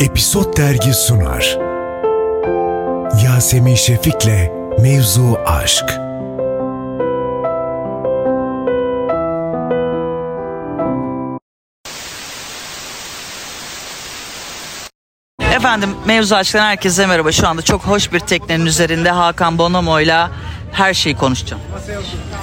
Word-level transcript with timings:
Episod 0.00 0.56
Dergi 0.56 0.94
sunar. 0.94 1.58
Yasemin 3.24 3.74
Şefik'le 3.74 4.50
Mevzu 4.78 5.38
Aşk. 5.46 5.84
Efendim 15.40 15.96
mevzu 16.06 16.34
aşktan 16.34 16.64
herkese 16.64 17.06
merhaba. 17.06 17.32
Şu 17.32 17.48
anda 17.48 17.62
çok 17.62 17.82
hoş 17.82 18.12
bir 18.12 18.20
teknenin 18.20 18.66
üzerinde 18.66 19.10
Hakan 19.10 19.58
Bonomo'yla 19.58 20.30
her 20.80 20.94
şeyi 20.94 21.16
konuşacağım. 21.16 21.62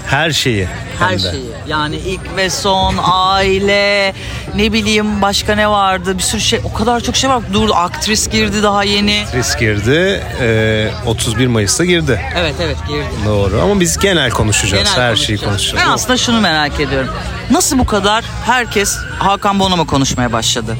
Her 0.08 0.32
şeyi. 0.32 0.68
Her 1.00 1.10
hem 1.10 1.18
de. 1.18 1.32
şeyi. 1.32 1.46
Yani 1.68 1.96
ilk 1.96 2.36
ve 2.36 2.50
son, 2.50 2.96
aile, 3.04 4.14
ne 4.56 4.74
bileyim 4.74 5.22
başka 5.22 5.56
ne 5.56 5.70
vardı 5.70 6.18
bir 6.18 6.24
sürü 6.24 6.42
şey. 6.42 6.60
O 6.64 6.74
kadar 6.74 7.00
çok 7.00 7.16
şey 7.16 7.30
var. 7.30 7.44
Dur 7.54 7.70
aktris 7.74 8.30
girdi 8.30 8.64
daha 8.64 8.84
yeni. 8.84 9.26
Risk 9.34 9.60
girdi. 9.60 10.24
Ee, 10.42 10.90
31 11.06 11.48
Mayıs'ta 11.48 11.86
girdi. 11.86 12.22
Evet 12.38 12.56
evet 12.62 12.78
girdi. 12.88 13.06
Doğru 13.26 13.62
ama 13.62 13.80
biz 13.80 13.98
genel 13.98 14.32
konuşacağız. 14.32 14.94
Genel 14.96 15.10
Her 15.10 15.16
şeyi 15.16 15.38
konuşacağız. 15.38 15.84
Ben 15.86 15.92
aslında 15.92 16.18
şunu 16.18 16.42
merak 16.42 16.80
ediyorum. 16.80 17.10
Nasıl 17.52 17.80
bu 17.80 17.86
kadar 17.86 18.24
herkes 18.46 18.98
Hakan 19.20 19.60
Bonomo 19.60 19.88
konuşmaya 19.88 20.34
başladı? 20.34 20.78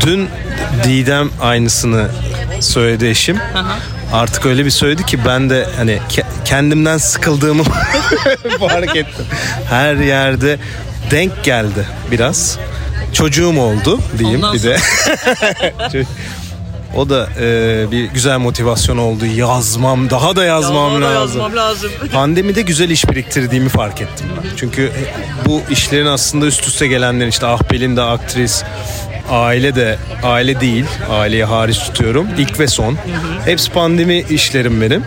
Dün 0.00 0.28
Didem 0.84 1.30
aynısını 1.40 2.08
söyledi 2.60 3.06
eşim. 3.06 3.38
Artık 4.12 4.46
öyle 4.46 4.64
bir 4.64 4.70
söyledi 4.70 5.06
ki 5.06 5.18
ben 5.26 5.50
de 5.50 5.66
hani 5.76 6.00
ke- 6.10 6.21
kendimden 6.52 6.98
sıkıldığımı 6.98 7.62
fark 8.60 8.96
ettim. 8.96 9.24
Her 9.70 9.94
yerde 9.96 10.58
denk 11.10 11.44
geldi 11.44 11.86
biraz. 12.10 12.58
Çocuğum 13.12 13.60
oldu 13.60 14.00
diyeyim 14.18 14.42
Ondan 14.42 14.54
bir 14.54 14.62
de. 14.62 14.76
o 16.96 17.08
da 17.08 17.28
e, 17.40 17.90
bir 17.90 18.04
güzel 18.04 18.38
motivasyon 18.38 18.98
oldu. 18.98 19.26
Yazmam, 19.26 20.10
daha 20.10 20.36
da 20.36 20.44
yazmam 20.44 20.92
Yazmam 20.92 21.02
da 21.02 21.06
lazım. 21.14 21.40
yazmam 21.40 21.56
lazım. 21.56 21.90
Pandemide 22.12 22.62
güzel 22.62 22.90
iş 22.90 23.08
biriktirdiğimi 23.08 23.68
fark 23.68 24.00
ettim 24.00 24.26
ben. 24.36 24.50
Çünkü 24.56 24.92
bu 25.46 25.62
işlerin 25.70 26.06
aslında 26.06 26.46
üst 26.46 26.66
üste 26.68 26.86
gelenlerin 26.86 27.30
işte 27.30 27.46
Ahbel'in 27.46 27.96
de 27.96 28.02
aktris, 28.02 28.62
aile 29.30 29.74
de 29.74 29.98
aile 30.22 30.60
değil, 30.60 30.84
aileyi 31.10 31.44
hariç 31.44 31.78
tutuyorum. 31.78 32.28
İlk 32.38 32.60
ve 32.60 32.66
son. 32.66 32.98
Hepsi 33.44 33.70
pandemi 33.70 34.18
işlerim 34.30 34.80
benim. 34.80 35.04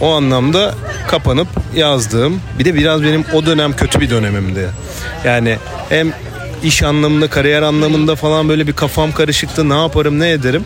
O 0.00 0.14
anlamda 0.14 0.74
kapanıp 1.08 1.48
yazdığım. 1.74 2.40
Bir 2.58 2.64
de 2.64 2.74
biraz 2.74 3.02
benim 3.02 3.24
o 3.32 3.46
dönem 3.46 3.76
kötü 3.76 4.00
bir 4.00 4.10
dönemimdi. 4.10 4.70
Yani 5.24 5.58
hem 5.88 6.12
iş 6.62 6.82
anlamında, 6.82 7.30
kariyer 7.30 7.62
anlamında 7.62 8.16
falan 8.16 8.48
böyle 8.48 8.66
bir 8.66 8.72
kafam 8.72 9.12
karışıktı. 9.12 9.68
Ne 9.68 9.80
yaparım, 9.82 10.20
ne 10.20 10.30
ederim? 10.30 10.64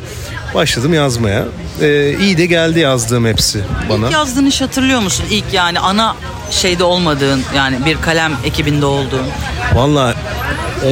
Başladım 0.55 0.95
yazmaya. 0.95 1.45
Ee, 1.83 2.17
iyi 2.21 2.39
de 2.39 2.47
geldi 2.47 2.81
yazdığım 2.81 3.27
hepsi 3.27 3.61
bana. 3.89 4.07
İlk 4.07 4.13
yazdığın 4.13 4.47
iş 4.47 4.61
hatırlıyor 4.61 5.01
musun? 5.01 5.25
İlk 5.31 5.45
yani 5.53 5.81
ana 5.81 6.17
şeyde 6.51 6.85
olmadığın 6.85 7.43
yani 7.57 7.77
bir 7.87 8.01
kalem 8.01 8.33
ekibinde 8.45 8.87
olduğun. 8.87 9.27
Valla 9.75 10.15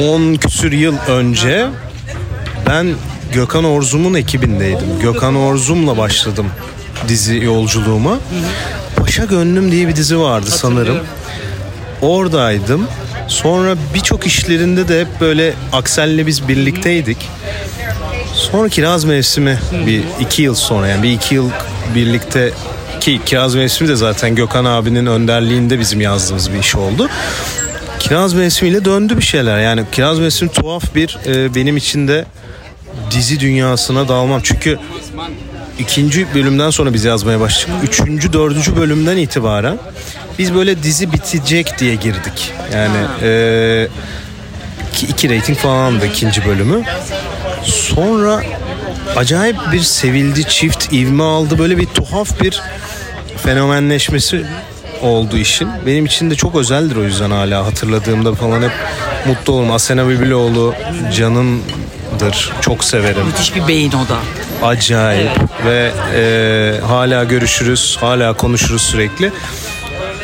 10 0.09 0.35
küsür 0.35 0.71
yıl 0.71 0.95
önce 1.07 1.67
ben 2.67 2.87
Gökhan 3.33 3.63
Orzum'un 3.63 4.13
ekibindeydim. 4.13 4.99
Gökhan 5.01 5.35
Orzum'la 5.35 5.97
başladım 5.97 6.45
dizi 7.07 7.35
yolculuğuma. 7.43 8.19
Paşa 8.95 9.25
Gönlüm 9.25 9.71
diye 9.71 9.87
bir 9.87 9.95
dizi 9.95 10.19
vardı 10.19 10.49
sanırım. 10.51 10.97
Oradaydım. 12.01 12.87
Sonra 13.27 13.75
birçok 13.93 14.27
işlerinde 14.27 14.87
de 14.87 15.01
hep 15.01 15.07
böyle 15.21 15.53
Aksel'le 15.73 16.27
biz 16.27 16.47
birlikteydik. 16.47 17.29
Sonra 18.33 18.69
Kiraz 18.69 19.03
Mevsimi 19.03 19.59
bir 19.85 20.03
iki 20.19 20.41
yıl 20.41 20.55
sonra 20.55 20.87
yani 20.87 21.03
bir 21.03 21.11
iki 21.11 21.35
yıl 21.35 21.49
birlikte 21.95 22.51
ki 22.99 23.21
Kiraz 23.25 23.55
Mevsimi 23.55 23.89
de 23.89 23.95
zaten 23.95 24.35
Gökhan 24.35 24.65
abinin 24.65 25.05
önderliğinde 25.05 25.79
bizim 25.79 26.01
yazdığımız 26.01 26.53
bir 26.53 26.59
iş 26.59 26.75
oldu. 26.75 27.09
Kiraz 27.99 28.33
Mevsimi'yle 28.33 28.85
döndü 28.85 29.17
bir 29.17 29.23
şeyler. 29.23 29.59
Yani 29.59 29.83
Kiraz 29.91 30.19
Mevsimi 30.19 30.51
tuhaf 30.51 30.95
bir 30.95 31.17
e, 31.25 31.55
benim 31.55 31.77
için 31.77 32.07
de 32.07 32.25
dizi 33.11 33.39
dünyasına 33.39 34.07
dalmam. 34.07 34.41
Çünkü 34.43 34.79
ikinci 35.79 36.33
bölümden 36.35 36.69
sonra 36.69 36.93
biz 36.93 37.03
yazmaya 37.03 37.39
başladık. 37.39 37.75
Üçüncü, 37.83 38.33
dördüncü 38.33 38.75
bölümden 38.75 39.17
itibaren 39.17 39.77
biz 40.39 40.55
böyle 40.55 40.83
dizi 40.83 41.13
bitecek 41.13 41.79
diye 41.79 41.95
girdik. 41.95 42.51
Yani 42.73 42.97
e, 43.21 43.87
iki, 44.93 45.05
iki 45.05 45.37
rating 45.37 45.57
falandı 45.57 46.05
ikinci 46.05 46.45
bölümü. 46.45 46.83
Sonra 47.63 48.41
acayip 49.15 49.57
bir 49.71 49.79
sevildi 49.79 50.43
çift 50.43 50.93
ivme 50.93 51.23
aldı. 51.23 51.59
Böyle 51.59 51.77
bir 51.77 51.85
tuhaf 51.85 52.41
bir 52.41 52.61
fenomenleşmesi 53.37 54.45
oldu 55.01 55.37
işin. 55.37 55.69
Benim 55.85 56.05
için 56.05 56.31
de 56.31 56.35
çok 56.35 56.55
özeldir 56.55 56.95
o 56.95 57.03
yüzden 57.03 57.31
hala 57.31 57.65
hatırladığımda 57.65 58.35
falan 58.35 58.61
hep 58.61 58.71
mutlu 59.27 59.53
olurum. 59.53 59.71
Asena 59.71 60.09
Bibiloğlu 60.09 60.73
canımdır. 62.19 62.53
Çok 62.61 62.83
severim. 62.83 63.25
Müthiş 63.25 63.55
bir 63.55 63.67
beyin 63.67 63.91
o 63.91 64.07
da. 64.09 64.17
Acayip 64.67 65.31
ve 65.65 65.91
e, 66.15 66.81
hala 66.87 67.23
görüşürüz, 67.23 67.97
hala 68.01 68.33
konuşuruz 68.33 68.81
sürekli. 68.81 69.31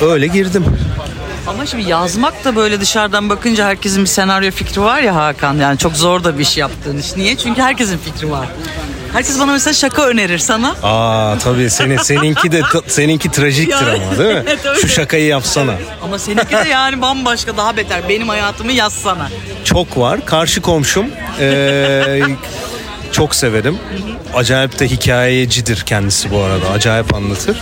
Öyle 0.02 0.28
girdim. 0.28 0.66
Ama 1.48 1.66
şimdi 1.66 1.90
yazmak 1.90 2.46
da 2.46 2.56
böyle 2.56 2.82
dışarıdan 2.82 3.30
bakınca 3.30 3.66
herkesin 3.66 4.04
bir 4.04 4.10
senaryo 4.10 4.52
fikri 4.52 4.82
var 4.82 5.00
ya 5.00 5.16
Hakan. 5.16 5.58
Yani 5.58 5.78
çok 5.78 5.96
zor 5.96 6.24
da 6.24 6.38
bir 6.38 6.44
iş 6.44 6.58
yaptığın 6.58 6.98
iş. 6.98 7.16
Niye? 7.16 7.38
Çünkü 7.38 7.62
herkesin 7.62 7.98
fikri 7.98 8.32
var. 8.32 8.48
Herkes 9.14 9.40
bana 9.40 9.52
mesela 9.52 9.74
şaka 9.74 10.06
önerir 10.06 10.38
sana. 10.38 10.76
Aa 10.84 11.38
tabii 11.38 11.70
senin 11.70 11.98
seninki 11.98 12.52
de 12.52 12.62
seninki 12.88 13.32
trajiktir 13.32 13.88
Yani, 13.88 14.04
ama 14.06 14.18
değil 14.18 14.36
mi? 14.36 14.44
Şu 14.82 14.88
şakayı 14.88 15.26
yapsana. 15.26 15.74
Ama 16.04 16.20
seninki 16.20 16.52
de 16.52 16.70
yani 16.70 17.02
bambaşka 17.02 17.58
daha 17.58 17.78
beter. 17.78 18.10
Benim 18.10 18.30
hayatımı 18.30 18.72
yazsana. 18.72 19.30
Çok 19.76 19.98
var. 19.98 20.26
Karşı 20.26 20.62
komşum 20.62 21.06
ee, 21.40 22.22
çok 23.12 23.36
severim. 23.36 23.78
Acayip 24.34 24.80
de 24.80 24.88
hikayecidir 24.88 25.82
kendisi 25.82 26.32
bu 26.32 26.40
arada. 26.40 26.70
Acayip 26.70 27.16
anlatır. 27.16 27.58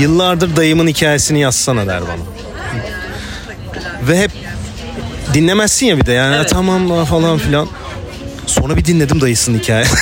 Yıllardır 0.00 0.56
dayımın 0.56 0.86
hikayesini 0.88 1.40
yazsana 1.40 1.86
der 1.86 2.02
bana. 2.02 2.22
Ve 4.08 4.18
hep 4.18 4.30
dinlemezsin 5.34 5.86
ya 5.86 5.96
bir 5.98 6.06
de 6.06 6.12
yani 6.12 6.36
Evet. 6.36 6.50
tamam 6.50 7.04
falan 7.04 7.38
filan. 7.38 7.68
Sonra 8.46 8.76
bir 8.76 8.84
dinledim 8.84 9.20
dayısının 9.20 9.58
hikayesini. 9.58 9.98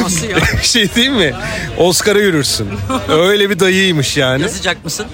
Nasıl 0.02 0.28
ya? 0.28 0.36
şey 0.62 0.94
değil 0.94 1.10
mi? 1.10 1.34
Oscar'a 1.78 2.18
yürürsün. 2.18 2.68
Öyle 3.08 3.50
bir 3.50 3.60
dayıymış 3.60 4.16
yani. 4.16 4.42
Yazacak 4.42 4.84
mısın? 4.84 5.06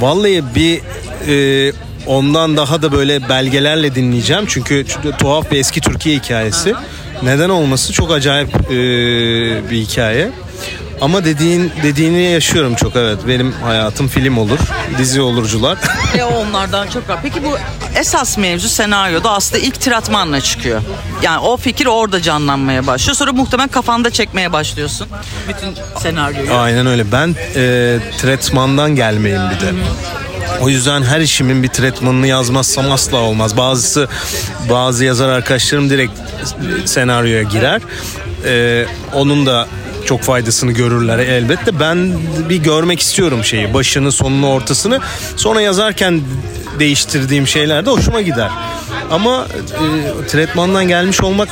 Vallahi 0.00 0.44
bir 0.54 0.80
e, 1.68 1.72
ondan 2.06 2.56
daha 2.56 2.82
da 2.82 2.92
böyle 2.92 3.28
belgelerle 3.28 3.94
dinleyeceğim. 3.94 4.44
Çünkü 4.48 4.86
tuhaf 5.18 5.50
bir 5.50 5.58
eski 5.58 5.80
Türkiye 5.80 6.16
hikayesi. 6.16 6.74
Neden 7.22 7.48
olması 7.48 7.92
çok 7.92 8.10
acayip 8.10 8.54
e, 8.70 8.70
bir 9.70 9.76
hikaye. 9.76 10.30
Ama 11.00 11.24
dediğin 11.24 11.72
dediğini 11.82 12.22
yaşıyorum 12.22 12.74
çok 12.74 12.96
evet. 12.96 13.18
Benim 13.28 13.52
hayatım 13.52 14.08
film 14.08 14.38
olur, 14.38 14.58
dizi 14.98 15.20
olurcular. 15.20 15.78
E 16.18 16.24
onlardan 16.24 16.88
çok 16.88 17.08
var. 17.08 17.18
Peki 17.22 17.44
bu 17.44 17.56
esas 17.98 18.38
mevzu 18.38 18.68
senaryoda 18.68 19.30
aslında 19.30 19.62
ilk 19.62 19.80
tiratmanla 19.80 20.40
çıkıyor. 20.40 20.82
Yani 21.22 21.38
o 21.38 21.56
fikir 21.56 21.86
orada 21.86 22.22
canlanmaya 22.22 22.86
başlıyor. 22.86 23.16
Sonra 23.16 23.32
muhtemelen 23.32 23.68
kafanda 23.68 24.10
çekmeye 24.10 24.52
başlıyorsun. 24.52 25.08
Bütün 25.48 25.68
senaryoyu. 26.00 26.54
Aynen 26.54 26.86
öyle. 26.86 27.12
Ben 27.12 27.28
e, 27.56 27.98
tretmandan 28.18 28.96
gelmeyim 28.96 29.42
bir 29.54 29.60
de. 29.60 29.72
O 30.60 30.68
yüzden 30.68 31.02
her 31.02 31.20
işimin 31.20 31.62
bir 31.62 31.68
tretmanını 31.68 32.26
yazmazsam 32.26 32.92
asla 32.92 33.16
olmaz. 33.16 33.56
Bazısı 33.56 34.08
bazı 34.70 35.04
yazar 35.04 35.28
arkadaşlarım 35.28 35.90
direkt 35.90 36.12
senaryoya 36.84 37.42
girer. 37.42 37.82
E, 38.46 38.86
onun 39.14 39.46
da 39.46 39.66
çok 40.06 40.22
faydasını 40.22 40.72
görürler 40.72 41.18
elbette. 41.18 41.80
Ben 41.80 42.12
bir 42.48 42.56
görmek 42.56 43.00
istiyorum 43.00 43.44
şeyi. 43.44 43.74
Başını, 43.74 44.12
sonunu, 44.12 44.48
ortasını. 44.50 45.00
Sonra 45.36 45.60
yazarken 45.60 46.20
değiştirdiğim 46.78 47.46
şeyler 47.46 47.86
de 47.86 47.90
hoşuma 47.90 48.20
gider. 48.20 48.50
Ama 49.10 49.46
e, 50.24 50.26
tretmandan 50.26 50.88
gelmiş 50.88 51.22
olmak 51.22 51.48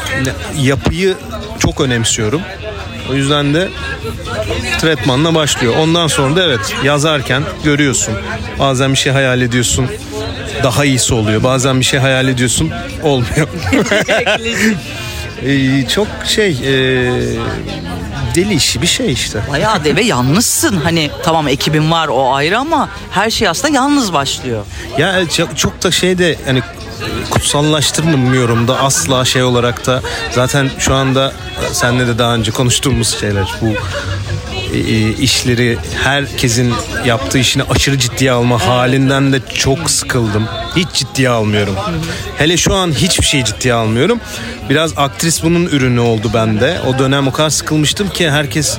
yapıyı 0.60 1.14
çok 1.58 1.80
önemsiyorum. 1.80 2.40
O 3.10 3.14
yüzden 3.14 3.54
de 3.54 3.68
tretmanla 4.80 5.34
başlıyor. 5.34 5.74
Ondan 5.78 6.06
sonra 6.06 6.36
da 6.36 6.44
evet 6.44 6.74
yazarken 6.84 7.42
görüyorsun. 7.64 8.14
Bazen 8.58 8.92
bir 8.92 8.98
şey 8.98 9.12
hayal 9.12 9.40
ediyorsun. 9.40 9.86
Daha 10.62 10.84
iyisi 10.84 11.14
oluyor. 11.14 11.42
Bazen 11.42 11.80
bir 11.80 11.84
şey 11.84 12.00
hayal 12.00 12.28
ediyorsun. 12.28 12.70
Olmuyor. 13.02 13.48
Ee, 15.46 15.88
çok 15.88 16.06
şey 16.24 16.50
e, 16.50 17.10
deli 18.34 18.54
işi 18.54 18.82
bir 18.82 18.86
şey 18.86 19.12
işte. 19.12 19.40
Bayağı 19.50 19.84
de 19.84 19.96
ve 19.96 20.02
yalnızsın. 20.02 20.76
Hani 20.76 21.10
tamam 21.22 21.48
ekibin 21.48 21.90
var 21.90 22.08
o 22.08 22.34
ayrı 22.34 22.58
ama 22.58 22.88
her 23.10 23.30
şey 23.30 23.48
aslında 23.48 23.74
yalnız 23.74 24.12
başlıyor. 24.12 24.64
Ya 24.98 25.28
çok, 25.28 25.58
çok 25.58 25.82
da 25.82 25.90
şey 25.90 26.18
de 26.18 26.38
hani 26.46 26.62
kutsallaştırmıyorum 27.30 28.68
da 28.68 28.80
asla 28.80 29.24
şey 29.24 29.42
olarak 29.42 29.86
da 29.86 30.02
zaten 30.30 30.70
şu 30.78 30.94
anda 30.94 31.32
senle 31.72 32.06
de 32.06 32.18
daha 32.18 32.34
önce 32.34 32.50
konuştuğumuz 32.50 33.20
şeyler 33.20 33.54
bu 33.60 33.66
e, 33.66 33.70
e, 33.70 33.74
işleri 35.20 35.78
herkesin 36.04 36.74
yaptığı 37.06 37.38
işini 37.38 37.62
aşırı 37.62 37.98
ciddiye 37.98 38.32
alma 38.32 38.66
halinden 38.66 39.32
de 39.32 39.40
çok 39.54 39.90
sıkıldım. 39.90 40.48
Hiç 40.76 40.88
ciddiye 40.92 41.28
almıyorum. 41.28 41.76
Hele 42.38 42.56
şu 42.56 42.74
an 42.74 42.92
hiçbir 42.92 43.24
şeyi 43.26 43.44
ciddiye 43.44 43.74
almıyorum. 43.74 44.20
Biraz 44.70 44.92
aktris 44.98 45.42
bunun 45.42 45.66
ürünü 45.66 46.00
oldu 46.00 46.30
bende. 46.34 46.80
O 46.88 46.98
dönem 46.98 47.28
o 47.28 47.32
kadar 47.32 47.50
sıkılmıştım 47.50 48.08
ki 48.08 48.30
herkes 48.30 48.78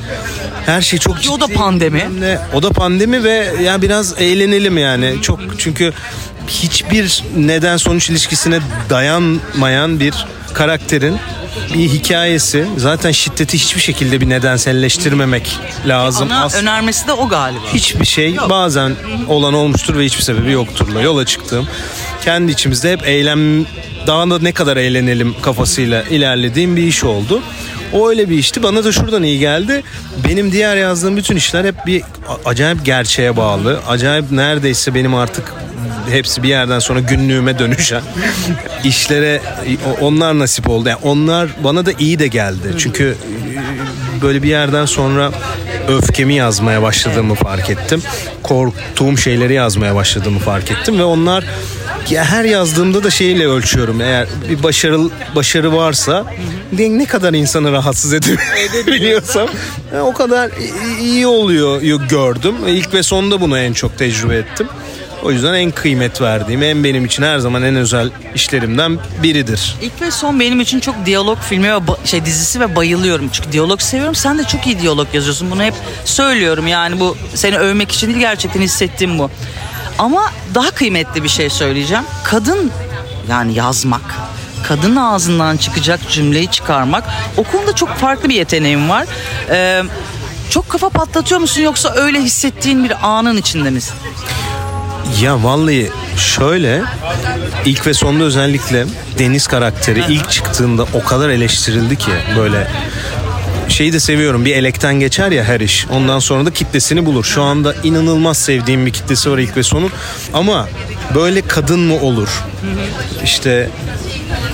her 0.66 0.82
şey 0.82 1.00
çok 1.00 1.22
ciddi. 1.22 1.32
O 1.34 1.40
da 1.40 1.48
pandemi. 1.48 2.10
O 2.54 2.64
da 2.64 2.70
pandemi 2.70 3.24
ve 3.24 3.50
ya 3.64 3.82
biraz 3.82 4.22
eğlenelim 4.22 4.78
yani. 4.78 5.16
Çok 5.22 5.40
çünkü 5.58 5.94
hiçbir 6.48 7.24
neden 7.38 7.78
sonuç 7.78 8.10
ilişkisine 8.10 8.60
dayanmayan 8.90 10.00
bir 10.00 10.14
karakterin 10.54 11.18
bir 11.74 11.80
hikayesi. 11.90 12.66
Zaten 12.78 13.12
şiddeti 13.12 13.58
hiçbir 13.58 13.82
şekilde 13.82 14.22
bir 14.22 14.30
nedenselleştirmemek 14.30 15.60
lazım. 15.88 16.32
Ana 16.32 16.44
As- 16.44 16.56
önermesi 16.56 17.08
de 17.08 17.14
o 17.14 17.30
galiba. 17.30 17.62
hiçbir 17.74 18.06
şey 18.06 18.38
bazen 18.50 18.92
olan 19.28 19.54
olmuştur 19.54 19.98
ve 19.98 20.06
hiçbir 20.06 20.24
sebebi 20.24 20.52
yokturla 20.52 21.02
yola 21.02 21.26
çıktığım 21.26 21.68
kendi 22.26 22.52
içimizde 22.52 22.92
hep 22.92 23.08
eylem 23.08 23.66
daha 24.08 24.30
da 24.30 24.40
ne 24.40 24.52
kadar 24.52 24.78
eğlenelim 24.78 25.36
kafasıyla 25.42 26.04
ilerlediğim 26.04 26.76
bir 26.76 26.84
iş 26.84 27.04
oldu. 27.04 27.42
O 27.94 28.10
öyle 28.10 28.30
bir 28.30 28.38
işti. 28.38 28.64
Bana 28.64 28.84
da 28.84 28.92
şuradan 28.92 29.24
iyi 29.24 29.40
geldi. 29.40 29.84
Benim 30.30 30.52
diğer 30.52 30.76
yazdığım 30.78 31.18
bütün 31.18 31.36
işler 31.36 31.66
hep 31.66 31.76
bir 31.86 32.02
acayip 32.46 32.86
gerçeğe 32.86 33.38
bağlı. 33.38 33.80
Acayip 33.88 34.32
neredeyse 34.32 34.96
benim 34.96 35.16
artık 35.16 35.54
hepsi 36.10 36.44
bir 36.44 36.50
yerden 36.50 36.80
sonra 36.80 37.00
günlüğüme 37.00 37.60
dönüşen 37.60 38.02
işlere 38.84 39.42
onlar 40.02 40.40
nasip 40.40 40.70
oldu. 40.70 40.90
Yani 40.90 41.00
onlar 41.04 41.50
bana 41.64 41.86
da 41.86 41.92
iyi 42.00 42.20
de 42.20 42.28
geldi. 42.28 42.74
Çünkü 42.78 43.18
e, 44.18 44.22
böyle 44.22 44.44
bir 44.44 44.50
yerden 44.50 44.86
sonra 44.86 45.32
öfkemi 45.88 46.34
yazmaya 46.36 46.82
başladığımı 46.82 47.36
fark 47.36 47.70
ettim. 47.70 48.02
Korktuğum 48.44 49.18
şeyleri 49.18 49.54
yazmaya 49.54 49.96
başladığımı 49.96 50.40
fark 50.40 50.72
ettim 50.72 51.00
ve 51.00 51.04
onlar 51.04 51.46
ya 52.10 52.26
her 52.26 52.44
yazdığımda 52.44 53.04
da 53.04 53.10
şeyle 53.10 53.48
ölçüyorum. 53.48 54.02
Eğer 54.02 54.28
bir 54.50 54.64
başarı 54.64 55.00
başarı 55.36 55.76
varsa 55.76 56.26
ne 56.72 57.06
kadar 57.06 57.34
insanı 57.34 57.72
rahatsız 57.72 58.14
edebiliyorsam 58.14 59.50
e, 59.96 60.00
o 60.00 60.14
kadar 60.14 60.52
iyi 61.02 61.28
oluyor 61.28 61.82
gördüm. 62.10 62.56
İlk 62.68 62.94
ve 62.94 63.04
sonda 63.04 63.42
bunu 63.42 63.58
en 63.58 63.74
çok 63.74 63.98
tecrübe 63.98 64.36
ettim. 64.36 64.68
O 65.24 65.32
yüzden 65.32 65.54
en 65.54 65.72
kıymet 65.72 66.22
verdiğim, 66.22 66.64
en 66.64 66.84
benim 66.84 67.06
için 67.06 67.24
her 67.24 67.40
zaman 67.40 67.64
en 67.64 67.76
özel 67.76 68.10
işlerimden 68.36 69.00
biridir. 69.24 69.76
İlk 69.82 70.02
ve 70.02 70.12
son 70.12 70.40
benim 70.40 70.62
için 70.62 70.80
çok 70.80 71.06
diyalog 71.06 71.40
filmi 71.40 71.74
ve 71.74 71.80
şey 72.06 72.26
dizisi 72.26 72.60
ve 72.60 72.76
bayılıyorum. 72.76 73.30
Çünkü 73.32 73.52
diyalog 73.52 73.82
seviyorum. 73.82 74.16
Sen 74.16 74.38
de 74.38 74.44
çok 74.44 74.68
iyi 74.68 74.80
diyalog 74.80 75.08
yazıyorsun. 75.14 75.52
Bunu 75.52 75.64
hep 75.64 75.74
söylüyorum. 76.06 76.68
Yani 76.68 77.00
bu 77.00 77.18
seni 77.36 77.58
övmek 77.58 77.92
için 77.92 78.08
değil 78.08 78.20
gerçekten 78.20 78.62
hissettiğim 78.62 79.20
bu. 79.20 79.32
Ama 80.00 80.32
daha 80.56 80.72
kıymetli 80.72 81.24
bir 81.24 81.30
şey 81.30 81.50
söyleyeceğim. 81.50 82.04
Kadın 82.24 82.72
yani 83.30 83.54
yazmak, 83.54 84.16
kadın 84.64 84.96
ağzından 84.96 85.58
çıkacak 85.58 86.00
cümleyi 86.10 86.48
çıkarmak. 86.48 87.04
O 87.38 87.44
konuda 87.44 87.76
çok 87.76 87.90
farklı 87.90 88.30
bir 88.30 88.36
yeteneğim 88.36 88.90
var. 88.90 89.06
Ee, 89.50 89.84
çok 90.50 90.70
kafa 90.70 90.90
patlatıyor 90.90 91.42
musun 91.42 91.62
yoksa 91.62 91.94
öyle 91.94 92.22
hissettiğin 92.22 92.84
bir 92.84 92.94
anın 93.04 93.38
içinde 93.38 93.70
misin? 93.70 93.96
Ya 95.22 95.44
vallahi 95.44 95.92
şöyle 96.18 96.84
ilk 97.66 97.88
ve 97.88 97.94
sonda 97.94 98.24
özellikle 98.24 98.86
Deniz 99.20 99.48
karakteri 99.48 100.04
ilk 100.10 100.30
çıktığında 100.30 100.86
o 100.94 101.04
kadar 101.04 101.30
eleştirildi 101.30 101.96
ki 101.96 102.12
böyle 102.38 102.68
şeyi 103.74 103.94
de 103.94 104.00
seviyorum 104.00 104.46
bir 104.46 104.56
elekten 104.56 105.00
geçer 105.00 105.32
ya 105.32 105.44
her 105.44 105.60
iş 105.60 105.88
ondan 105.92 106.20
sonra 106.20 106.46
da 106.46 106.52
kitlesini 106.52 107.06
bulur. 107.06 107.24
Şu 107.24 107.42
anda 107.42 107.76
inanılmaz 107.84 108.38
sevdiğim 108.38 108.86
bir 108.86 108.94
kitlesi 108.94 109.32
var 109.32 109.38
ilk 109.38 109.58
ve 109.58 109.64
sonun 109.64 109.92
ama 110.34 110.68
böyle 111.16 111.42
kadın 111.42 111.80
mı 111.80 112.02
olur? 112.02 112.30
İşte 113.24 113.70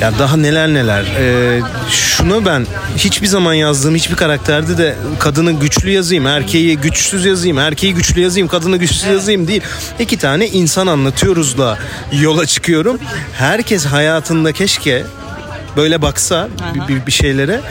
ya 0.02 0.20
daha 0.20 0.38
neler 0.38 0.68
neler. 0.68 1.06
Ee, 1.20 1.62
şunu 1.90 2.46
ben 2.46 2.68
hiçbir 2.98 3.28
zaman 3.28 3.54
yazdığım 3.54 3.96
hiçbir 3.96 4.16
karakterde 4.16 4.78
de 4.78 4.96
kadını 5.20 5.52
güçlü 5.52 5.90
yazayım, 5.90 6.28
erkeği 6.28 6.78
güçsüz 6.78 7.26
yazayım, 7.26 7.58
erkeği 7.58 7.94
güçlü 7.94 8.22
yazayım, 8.22 8.48
kadını 8.48 8.78
güçsüz 8.78 9.04
yazayım 9.04 9.48
değil. 9.48 9.62
İki 10.00 10.18
tane 10.18 10.48
insan 10.48 10.88
anlatıyoruz 10.88 11.58
da 11.58 11.78
yola 12.12 12.46
çıkıyorum. 12.46 13.00
Herkes 13.34 13.86
hayatında 13.86 14.52
keşke 14.52 15.04
böyle 15.78 16.02
baksa 16.02 16.50
bir, 16.74 16.96
bir, 16.96 17.06
bir 17.06 17.12
şeylere 17.12 17.62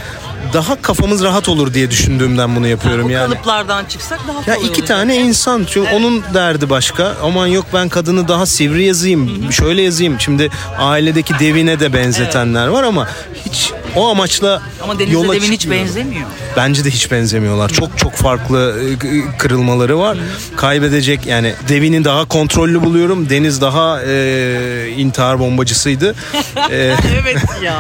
daha 0.53 0.83
kafamız 0.83 1.23
rahat 1.25 1.49
olur 1.49 1.75
diye 1.75 1.91
düşündüğümden 1.91 2.57
bunu 2.57 2.67
yapıyorum 2.67 3.05
Bu 3.09 3.11
yani. 3.11 3.33
kalıplardan 3.35 3.85
çıksak 3.85 4.21
daha 4.29 4.39
Ya 4.39 4.45
kolay 4.45 4.59
iki 4.59 4.69
olacak. 4.71 4.87
tane 4.89 5.17
insan 5.17 5.67
çünkü 5.71 5.91
onun 5.91 6.23
derdi 6.35 6.71
başka. 6.71 7.15
Aman 7.23 7.47
yok 7.47 7.67
ben 7.75 7.89
kadını 7.89 8.29
daha 8.29 8.47
sivri 8.47 8.85
yazayım, 8.85 9.53
şöyle 9.53 9.83
yazayım. 9.83 10.21
Şimdi 10.21 10.51
ailedeki 10.79 11.39
devine 11.39 11.81
de 11.81 11.93
benzetenler 11.93 12.67
var 12.67 12.83
ama 12.83 13.09
hiç 13.45 13.73
o 13.97 14.09
amaçla 14.09 14.63
Ama 14.83 14.99
Deniz'le 14.99 15.13
yola 15.13 15.33
Devin 15.35 15.53
hiç 15.53 15.71
benzemiyor. 15.71 16.27
Bence 16.57 16.85
de 16.85 16.91
hiç 16.91 17.11
benzemiyorlar. 17.11 17.69
Çok 17.69 17.99
çok 17.99 18.15
farklı 18.15 18.75
e, 18.83 19.37
kırılmaları 19.39 19.99
var. 19.99 20.19
Kaybedecek 20.57 21.27
yani 21.27 21.55
Devin'i 21.69 22.05
daha 22.05 22.25
kontrollü 22.25 22.83
buluyorum. 22.85 23.31
Deniz 23.31 23.61
daha 23.61 24.03
e, 24.03 24.89
intihar 24.97 25.39
bombacısıydı. 25.39 26.15
E, 26.71 26.95
evet 27.23 27.37
ya. 27.63 27.77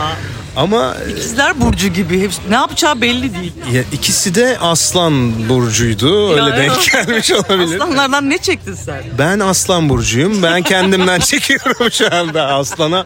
Ama 0.56 0.94
İkizler 1.10 1.60
Burcu 1.60 1.88
gibi. 1.88 2.22
Hepsi, 2.22 2.40
ne 2.50 2.54
yapacağı 2.54 3.00
belli 3.00 3.34
değil. 3.34 3.52
ya, 3.72 3.82
ikisi 3.92 4.34
de 4.34 4.58
Aslan 4.60 5.48
burcuydu. 5.48 6.32
Öyle 6.32 6.56
denk 6.56 6.92
gelmiş 6.92 7.32
olabilir. 7.32 7.80
Aslanlardan 7.80 8.30
ne 8.30 8.38
çektin 8.38 8.74
sen? 8.74 9.02
Ben 9.18 9.38
aslan 9.38 9.88
burcuyum. 9.88 10.42
Ben 10.42 10.62
kendimden 10.62 11.20
çekiyorum 11.30 11.90
şu 11.92 12.14
anda 12.14 12.46
aslana. 12.46 13.04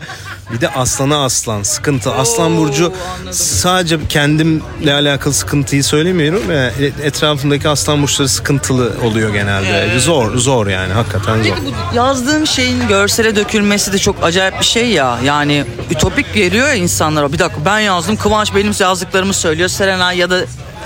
Bir 0.53 0.61
de 0.61 0.69
aslana 0.69 1.25
aslan 1.25 1.63
sıkıntı. 1.63 2.13
Aslan 2.15 2.57
burcu 2.57 2.85
anladım. 2.85 3.33
sadece 3.33 3.99
kendimle 4.09 4.93
alakalı 4.95 5.35
sıkıntıyı 5.35 5.85
söylemiyorum. 5.85 6.43
ve 6.49 6.73
Etrafımdaki 7.03 7.69
aslan 7.69 8.03
burçları 8.03 8.29
sıkıntılı 8.29 8.93
oluyor 9.05 9.33
genelde. 9.33 9.99
Zor 10.01 10.37
zor 10.37 10.67
yani 10.67 10.93
hakikaten 10.93 11.43
zor. 11.43 11.57
Bu 11.57 11.97
yazdığın 11.97 12.45
şeyin 12.45 12.89
görsele 12.89 13.37
dökülmesi 13.37 13.93
de 13.93 13.99
çok 13.99 14.17
acayip 14.25 14.61
bir 14.61 14.65
şey 14.65 14.89
ya. 14.91 15.19
Yani 15.25 15.65
ütopik 15.91 16.35
geliyor 16.35 16.67
ya 16.69 16.75
insanlara. 16.75 17.33
Bir 17.33 17.39
dakika 17.43 17.65
ben 17.65 17.79
yazdım 17.79 18.17
Kıvanç 18.17 18.55
benim 18.55 18.73
yazdıklarımı 18.81 19.35
söylüyor. 19.35 19.69
Serenay 19.69 20.19
ya 20.19 20.31
da 20.31 20.41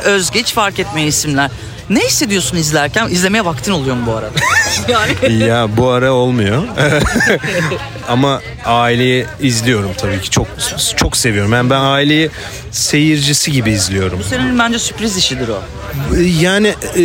Özge 0.05 0.41
hiç 0.41 0.53
fark 0.53 0.79
etmeyen 0.79 1.07
isimler. 1.07 1.51
Ne 1.91 2.01
hissediyorsun 2.01 2.57
izlerken? 2.57 3.09
İzlemeye 3.09 3.45
vaktin 3.45 3.73
oluyor 3.73 3.97
mu 3.97 4.03
bu 4.07 4.13
arada? 4.13 4.39
yani 4.89 5.45
Ya 5.45 5.77
bu 5.77 5.89
ara 5.89 6.13
olmuyor. 6.13 6.63
Ama 8.09 8.41
aileyi 8.65 9.27
izliyorum 9.41 9.91
tabii 9.99 10.21
ki. 10.21 10.31
Çok 10.31 10.47
çok 10.97 11.17
seviyorum. 11.17 11.53
Yani 11.53 11.71
ben 11.71 11.81
aileyi 11.81 12.31
seyircisi 12.71 13.53
gibi 13.53 13.71
izliyorum. 13.71 14.21
senin 14.31 14.59
bence 14.59 14.79
sürpriz 14.79 15.17
işidir 15.17 15.49
o. 15.49 15.63
Yani 16.41 16.75
e, 16.99 17.05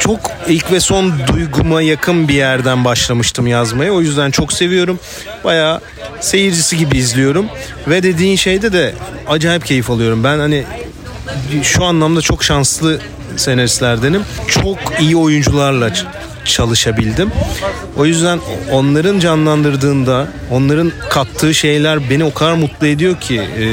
çok 0.00 0.20
ilk 0.48 0.72
ve 0.72 0.80
son 0.80 1.12
duyguma 1.26 1.82
yakın 1.82 2.28
bir 2.28 2.34
yerden 2.34 2.84
başlamıştım 2.84 3.46
yazmaya. 3.46 3.92
O 3.92 4.00
yüzden 4.00 4.30
çok 4.30 4.52
seviyorum. 4.52 4.98
Bayağı 5.44 5.80
seyircisi 6.22 6.76
gibi 6.76 6.98
izliyorum. 6.98 7.46
Ve 7.88 8.02
dediğin 8.02 8.36
şeyde 8.36 8.72
de 8.72 8.94
acayip 9.28 9.66
keyif 9.66 9.90
alıyorum. 9.90 10.24
Ben 10.24 10.38
hani 10.38 10.64
şu 11.62 11.84
anlamda 11.84 12.20
çok 12.20 12.44
şanslı 12.44 13.00
senaristlerdenim. 13.36 14.22
Çok 14.48 14.78
iyi 15.00 15.16
oyuncularla 15.16 15.90
çalışabildim. 16.44 17.30
O 17.96 18.06
yüzden 18.06 18.38
onların 18.70 19.18
canlandırdığında, 19.18 20.28
onların 20.50 20.92
kattığı 21.10 21.54
şeyler 21.54 22.10
beni 22.10 22.24
o 22.24 22.34
kadar 22.34 22.52
mutlu 22.52 22.86
ediyor 22.86 23.20
ki 23.20 23.42
e, 23.58 23.66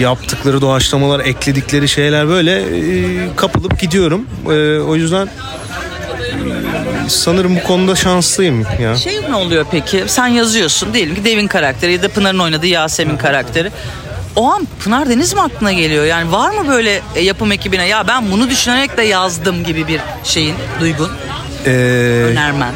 yaptıkları 0.00 0.60
doğaçlamalar, 0.60 1.20
ekledikleri 1.20 1.88
şeyler 1.88 2.28
böyle 2.28 2.60
e, 2.60 3.36
kapılıp 3.36 3.80
gidiyorum. 3.80 4.26
E, 4.46 4.78
o 4.80 4.96
yüzden 4.96 5.28
sanırım 7.08 7.56
bu 7.56 7.62
konuda 7.62 7.96
şanslıyım 7.96 8.66
ya. 8.82 8.96
Şey 8.96 9.20
ne 9.30 9.34
oluyor 9.34 9.66
peki? 9.70 10.04
Sen 10.06 10.26
yazıyorsun 10.26 10.94
diyelim 10.94 11.14
ki 11.14 11.24
Devin 11.24 11.46
karakteri 11.46 11.92
ya 11.92 12.02
da 12.02 12.08
Pınar'ın 12.08 12.38
oynadığı 12.38 12.66
Yasemin 12.66 13.16
karakteri. 13.16 13.70
O 14.36 14.50
an 14.52 14.68
Pınar 14.84 15.08
Deniz 15.10 15.34
mi 15.34 15.40
aklına 15.40 15.72
geliyor? 15.72 16.04
Yani 16.04 16.32
var 16.32 16.50
mı 16.50 16.68
böyle 16.68 17.00
e, 17.14 17.20
yapım 17.20 17.52
ekibine 17.52 17.86
ya 17.88 18.08
ben 18.08 18.30
bunu 18.30 18.50
düşünerek 18.50 18.96
de 18.96 19.02
yazdım 19.02 19.64
gibi 19.64 19.88
bir 19.88 20.00
şeyin, 20.24 20.54
duygun, 20.80 21.10
E, 21.66 21.70
önermen? 22.32 22.72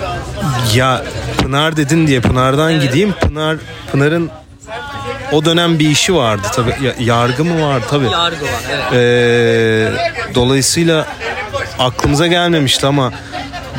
ya 0.74 1.02
Pınar 1.42 1.76
dedin 1.76 2.06
diye 2.06 2.20
Pınar'dan 2.20 2.80
gideyim. 2.80 3.12
Pınar 3.12 3.56
Pınar'ın 3.92 4.30
o 5.32 5.44
dönem 5.44 5.78
bir 5.78 5.90
işi 5.90 6.14
vardı 6.14 6.46
tabii. 6.54 6.74
Ya- 6.82 6.94
yargı 7.00 7.44
mı 7.44 7.62
vardı 7.68 7.84
tabii. 7.90 8.04
Yargı 8.10 8.44
var 8.44 8.60
evet. 8.70 8.92
Ee, 8.92 10.34
dolayısıyla 10.34 11.06
aklımıza 11.78 12.26
gelmemişti 12.26 12.86
ama 12.86 13.12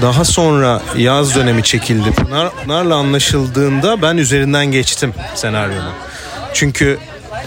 Daha 0.01 0.25
sonra 0.25 0.81
yaz 0.97 1.35
dönemi 1.35 1.63
çekildi. 1.63 2.11
Pınar, 2.11 2.49
Pınar'la 2.63 2.95
anlaşıldığında 2.95 4.01
ben 4.01 4.17
üzerinden 4.17 4.65
geçtim 4.65 5.13
senaryonun. 5.35 5.93
Çünkü 6.53 6.97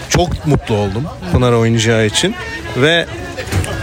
çok 0.09 0.45
mutlu 0.47 0.75
oldum 0.75 1.03
Pınar 1.31 1.51
oynayacağı 1.51 2.05
için 2.05 2.35
ve 2.77 3.05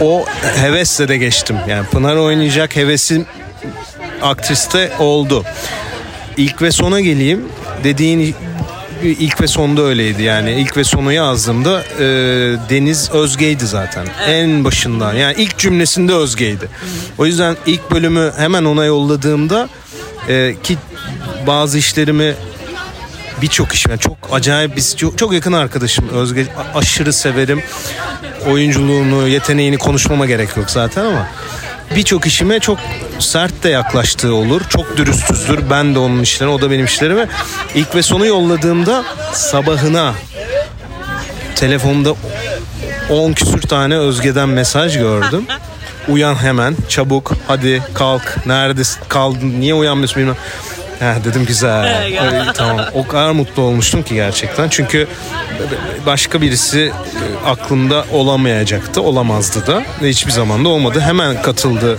o 0.01 0.25
hevesle 0.61 1.07
de 1.07 1.17
geçtim. 1.17 1.57
Yani 1.67 1.87
Pınar 1.87 2.15
oynayacak 2.15 2.75
hevesim 2.75 3.25
aktriste 4.21 4.91
oldu. 4.99 5.43
İlk 6.37 6.61
ve 6.61 6.71
sona 6.71 6.99
geleyim. 6.99 7.45
Dediğin 7.83 8.35
ilk 9.03 9.41
ve 9.41 9.47
sonda 9.47 9.81
öyleydi 9.81 10.23
yani. 10.23 10.51
İlk 10.51 10.77
ve 10.77 10.83
sonu 10.83 11.13
yazdığımda 11.13 11.83
e, 11.99 12.05
Deniz 12.69 13.11
Özge'ydi 13.11 13.67
zaten. 13.67 14.07
En 14.27 14.63
başından. 14.63 15.13
Yani 15.13 15.35
ilk 15.37 15.57
cümlesinde 15.57 16.13
Özge'ydi. 16.13 16.69
O 17.17 17.25
yüzden 17.25 17.57
ilk 17.65 17.91
bölümü 17.91 18.31
hemen 18.37 18.65
ona 18.65 18.85
yolladığımda 18.85 19.69
e, 20.29 20.55
ki 20.63 20.77
bazı 21.47 21.77
işlerimi 21.77 22.35
birçok 23.41 23.73
iş 23.73 23.85
yani 23.85 23.99
çok 23.99 24.17
acayip 24.31 24.75
biz 24.75 24.97
çok, 24.97 25.17
çok 25.17 25.33
yakın 25.33 25.53
arkadaşım 25.53 26.09
Özge 26.09 26.45
aşırı 26.75 27.13
severim 27.13 27.63
oyunculuğunu 28.47 29.27
yeteneğini 29.27 29.77
konuşmama 29.77 30.25
gerek 30.25 30.57
yok 30.57 30.69
zaten 30.69 31.05
ama 31.05 31.27
birçok 31.95 32.25
işime 32.25 32.59
çok 32.59 32.79
sert 33.19 33.63
de 33.63 33.69
yaklaştığı 33.69 34.33
olur. 34.33 34.61
Çok 34.69 34.97
dürüsttüzdür 34.97 35.69
ben 35.69 35.95
de 35.95 35.99
onun 35.99 36.21
işlerine 36.21 36.53
o 36.53 36.61
da 36.61 36.71
benim 36.71 36.85
işlerime. 36.85 37.27
İlk 37.75 37.95
ve 37.95 38.03
sonu 38.03 38.25
yolladığımda 38.25 39.03
sabahına 39.33 40.13
telefonda 41.55 42.13
10 43.09 43.33
küsür 43.33 43.61
tane 43.61 43.97
Özge'den 43.97 44.49
mesaj 44.49 44.97
gördüm. 44.97 45.45
Uyan 46.07 46.35
hemen 46.35 46.75
çabuk 46.89 47.31
hadi 47.47 47.83
kalk. 47.93 48.45
Neredesin? 48.45 48.99
Kaldın 49.07 49.59
niye 49.59 49.73
uyanmıyorsun 49.73 50.21
bilmem. 50.21 50.35
Ha, 50.99 51.15
dedim 51.25 51.45
güzel. 51.45 51.97
Ay, 51.99 52.53
tamam. 52.53 52.85
O 52.93 53.07
kadar 53.07 53.31
mutlu 53.31 53.61
olmuştum 53.61 54.03
ki 54.03 54.13
gerçekten. 54.15 54.69
Çünkü 54.69 55.07
başka 56.05 56.41
birisi 56.41 56.79
e, 56.79 57.47
aklımda 57.47 58.05
olamayacaktı. 58.11 59.01
Olamazdı 59.01 59.67
da. 59.67 59.83
Ve 60.01 60.09
hiçbir 60.09 60.31
zaman 60.31 60.65
da 60.65 60.69
olmadı. 60.69 60.99
Hemen 60.99 61.41
katıldı 61.41 61.97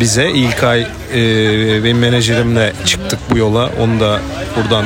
bize. 0.00 0.30
İlkay 0.30 0.80
e, 0.80 0.84
benim 1.84 1.98
menajerimle 1.98 2.72
çıktık 2.84 3.18
bu 3.30 3.38
yola. 3.38 3.70
Onu 3.80 4.00
da 4.00 4.20
buradan 4.56 4.84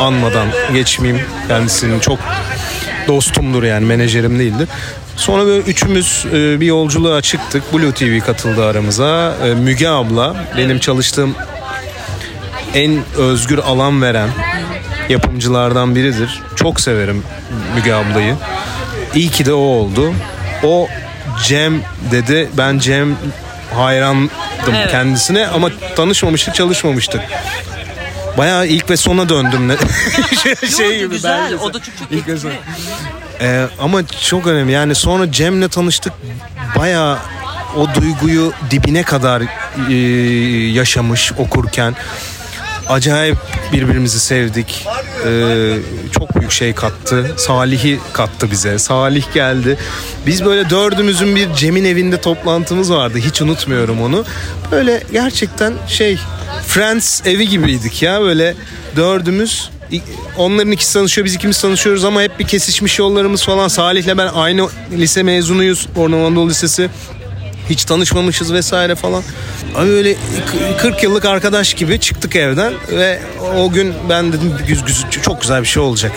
anmadan 0.00 0.48
geçmeyeyim. 0.72 1.26
Kendisinin 1.48 2.00
çok 2.00 2.18
dostumdur 3.08 3.62
yani 3.62 3.86
menajerim 3.86 4.38
değildir. 4.38 4.68
Sonra 5.16 5.46
böyle 5.46 5.60
üçümüz 5.60 6.26
e, 6.32 6.60
bir 6.60 6.66
yolculuğa 6.66 7.22
çıktık. 7.22 7.72
Blue 7.72 7.92
TV 7.92 8.26
katıldı 8.26 8.64
aramıza. 8.64 9.34
E, 9.44 9.54
Müge 9.54 9.88
abla 9.88 10.36
benim 10.56 10.78
çalıştığım 10.78 11.34
en 12.74 12.98
özgür 13.16 13.58
alan 13.58 14.02
veren 14.02 14.28
yapımcılardan 15.08 15.94
biridir. 15.94 16.42
Çok 16.56 16.80
severim 16.80 17.22
Müge 17.74 17.92
ablayı. 17.92 18.34
İyi 19.14 19.30
ki 19.30 19.46
de 19.46 19.52
o 19.52 19.56
oldu. 19.58 20.14
O 20.64 20.88
Cem 21.44 21.80
dedi. 22.10 22.48
Ben 22.58 22.78
Cem 22.78 23.16
hayrandım 23.74 24.30
Evet. 24.70 24.90
kendisine 24.90 25.46
ama 25.46 25.70
tanışmamıştık, 25.96 26.54
çalışmamıştık. 26.54 27.20
Bayağı 28.38 28.66
ilk 28.66 28.90
ve 28.90 28.96
sona 28.96 29.28
döndüm. 29.28 29.68
ne- 29.68 29.76
şey 30.76 31.00
Yok, 31.00 31.10
güzel. 31.10 31.38
belgesel. 31.42 31.58
O 31.68 31.74
da 31.74 31.78
çok 31.82 31.98
çok 31.98 32.12
İlk 32.12 32.28
ve 32.28 32.32
etkili. 32.32 32.38
son. 32.40 32.50
Ee, 33.40 33.66
ama 33.80 34.00
çok 34.28 34.46
önemli. 34.46 34.72
Yani 34.72 34.94
sonra 34.94 35.32
Cem'le 35.32 35.68
tanıştık. 35.68 36.12
Bayağı 36.78 37.18
o 37.76 37.94
duyguyu 37.94 38.52
dibine 38.70 39.02
kadar 39.02 39.42
e, 39.90 39.94
yaşamış 40.72 41.32
okurken. 41.38 41.94
Acayip 42.88 43.36
birbirimizi 43.72 44.20
sevdik. 44.20 44.86
Ee, 45.26 45.76
çok 46.12 46.36
büyük 46.36 46.52
şey 46.52 46.72
kattı. 46.72 47.30
Salih'i 47.36 48.00
kattı 48.12 48.50
bize. 48.50 48.78
Salih 48.78 49.34
geldi. 49.34 49.78
Biz 50.26 50.44
böyle 50.44 50.70
dördümüzün 50.70 51.36
bir 51.36 51.54
Cem'in 51.54 51.84
evinde 51.84 52.20
toplantımız 52.20 52.92
vardı. 52.92 53.18
Hiç 53.18 53.42
unutmuyorum 53.42 54.02
onu. 54.02 54.24
Böyle 54.72 55.02
gerçekten 55.12 55.72
şey 55.88 56.18
Friends 56.66 57.26
evi 57.26 57.48
gibiydik 57.48 58.02
ya. 58.02 58.20
Böyle 58.20 58.54
dördümüz 58.96 59.70
Onların 60.38 60.72
ikisi 60.72 60.92
tanışıyor 60.92 61.24
biz 61.24 61.34
ikimiz 61.34 61.60
tanışıyoruz 61.60 62.04
ama 62.04 62.22
hep 62.22 62.38
bir 62.38 62.46
kesişmiş 62.46 62.98
yollarımız 62.98 63.44
falan. 63.44 63.68
Salih'le 63.68 64.18
ben 64.18 64.26
aynı 64.34 64.68
lise 64.92 65.22
mezunuyuz. 65.22 65.88
Orman 65.96 66.18
Anadolu 66.18 66.50
Lisesi. 66.50 66.90
Hiç 67.70 67.84
tanışmamışız 67.84 68.52
vesaire 68.52 68.94
falan. 68.94 69.22
Abi 69.76 69.88
Öyle 69.88 70.16
40 70.78 71.02
yıllık 71.02 71.24
arkadaş 71.24 71.74
gibi 71.74 72.00
çıktık 72.00 72.36
evden 72.36 72.72
ve 72.90 73.20
o 73.56 73.70
gün 73.70 73.94
ben 74.08 74.32
dedim 74.32 74.54
çok 75.22 75.40
güzel 75.40 75.62
bir 75.62 75.66
şey 75.66 75.82
olacak. 75.82 76.12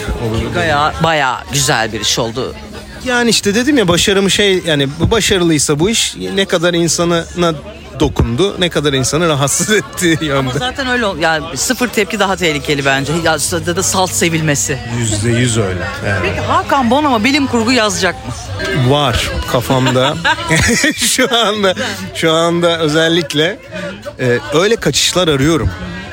Bayağı, 0.55 0.93
bayağı 1.03 1.37
güzel 1.53 1.93
bir 1.93 2.01
iş 2.01 2.19
oldu. 2.19 2.55
Yani 3.05 3.29
işte 3.29 3.55
dedim 3.55 3.77
ya 3.77 3.87
başarımı 3.87 4.31
şey 4.31 4.61
yani 4.67 4.87
başarılıysa 5.11 5.79
bu 5.79 5.89
iş 5.89 6.15
ne 6.35 6.45
kadar 6.45 6.73
insanına 6.73 7.53
dokundu 7.99 8.55
ne 8.59 8.69
kadar 8.69 8.93
insanı 8.93 9.27
rahatsız 9.29 9.69
etti 9.71 10.17
Ama 10.21 10.25
yönde. 10.25 10.59
zaten 10.59 10.87
öyle 10.87 11.05
ol- 11.05 11.17
yani 11.17 11.57
sıfır 11.57 11.87
tepki 11.87 12.19
daha 12.19 12.35
tehlikeli 12.35 12.85
bence. 12.85 13.13
Ya 13.23 13.33
da 13.75 13.83
salt 13.83 14.11
sevilmesi. 14.11 14.77
Yüzde 14.99 15.29
yüz 15.29 15.57
öyle. 15.57 15.79
Yani. 16.07 16.19
Peki 16.23 16.39
Hakan 16.39 16.91
Bonomo 16.91 17.23
bilim 17.23 17.47
kurgu 17.47 17.71
yazacak 17.71 18.15
mı? 18.27 18.33
var 18.91 19.31
kafamda. 19.51 20.15
şu 20.95 21.37
anda 21.37 21.73
şu 22.15 22.31
anda 22.31 22.79
özellikle 22.79 23.59
e, 24.19 24.39
öyle 24.53 24.75
kaçışlar 24.75 25.27
arıyorum. 25.27 25.69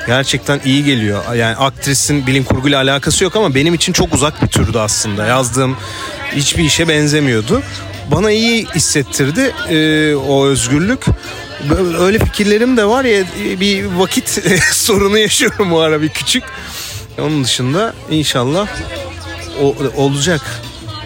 Gerçekten 0.07 0.61
iyi 0.65 0.83
geliyor. 0.83 1.35
Yani 1.35 1.55
aktrisin 1.55 2.27
bilim 2.27 2.43
kurguyla 2.43 2.81
alakası 2.81 3.23
yok 3.23 3.35
ama 3.35 3.55
benim 3.55 3.73
için 3.73 3.93
çok 3.93 4.13
uzak 4.13 4.43
bir 4.43 4.47
türdü 4.47 4.77
aslında. 4.79 5.25
Yazdığım 5.25 5.77
hiçbir 6.35 6.63
işe 6.63 6.87
benzemiyordu. 6.87 7.61
Bana 8.11 8.31
iyi 8.31 8.65
hissettirdi 8.75 9.53
e, 9.69 10.15
o 10.15 10.45
özgürlük. 10.45 11.05
Öyle 11.99 12.19
fikirlerim 12.19 12.77
de 12.77 12.85
var 12.85 13.05
ya 13.05 13.23
bir 13.59 13.85
vakit 13.85 14.29
sorunu 14.71 15.17
yaşıyorum 15.17 15.71
bu 15.71 15.79
ara 15.79 16.01
bir 16.01 16.09
küçük. 16.09 16.43
Onun 17.19 17.43
dışında 17.43 17.93
inşallah 18.09 18.67
o, 19.61 19.75
olacak. 19.95 20.41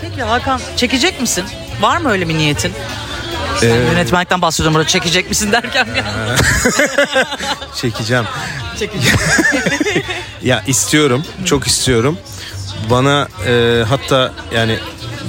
Peki 0.02 0.24
Hakan 0.24 0.62
çekecek 0.78 1.22
misin? 1.22 1.44
Var 1.82 1.98
mı 1.98 2.12
öyle 2.12 2.30
bir 2.30 2.38
niyetin? 2.38 2.74
Ee, 3.62 3.66
yönetmenlikten 3.68 4.42
bahsediyorum 4.42 4.74
burada 4.76 4.88
çekecek 4.88 5.30
misin 5.30 5.52
derken. 5.52 5.88
Çekeceğim. 7.76 8.26
Çekeceğim. 8.80 9.18
Ya 10.44 10.64
istiyorum, 10.68 11.24
çok 11.46 11.68
istiyorum. 11.68 12.18
Bana 12.90 13.28
e, 13.48 13.84
hatta 13.90 14.34
yani 14.56 14.80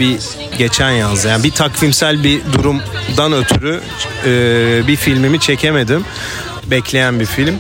bir 0.01 0.19
geçen 0.59 0.91
yaz 0.91 1.25
yani 1.25 1.45
bir 1.45 1.51
takvimsel 1.51 2.25
bir 2.25 2.41
durumdan 2.53 3.33
ötürü 3.33 3.81
e, 4.27 4.87
bir 4.87 4.97
filmimi 4.97 5.41
çekemedim. 5.41 6.05
Bekleyen 6.67 7.21
bir 7.21 7.27
film. 7.27 7.55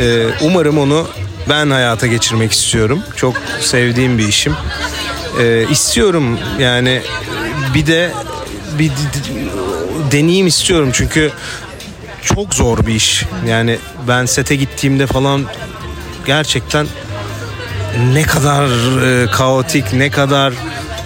E, 0.00 0.26
umarım 0.40 0.78
onu 0.78 1.06
ben 1.48 1.70
hayata 1.70 2.06
geçirmek 2.06 2.52
istiyorum. 2.52 3.02
Çok 3.16 3.34
sevdiğim 3.60 4.18
bir 4.18 4.28
işim. 4.28 4.54
E, 5.40 5.66
istiyorum 5.70 6.38
yani 6.58 7.02
bir 7.74 7.86
de 7.86 8.10
bir 8.78 8.92
deneyim 10.12 10.46
istiyorum 10.46 10.90
çünkü 10.92 11.32
çok 12.22 12.54
zor 12.54 12.86
bir 12.86 12.94
iş. 12.94 13.24
Yani 13.48 13.78
ben 14.08 14.26
sete 14.26 14.56
gittiğimde 14.56 15.06
falan 15.06 15.44
gerçekten 16.26 16.86
ne 18.12 18.22
kadar 18.22 18.66
e, 19.06 19.30
kaotik, 19.30 19.92
ne 19.92 20.10
kadar 20.10 20.52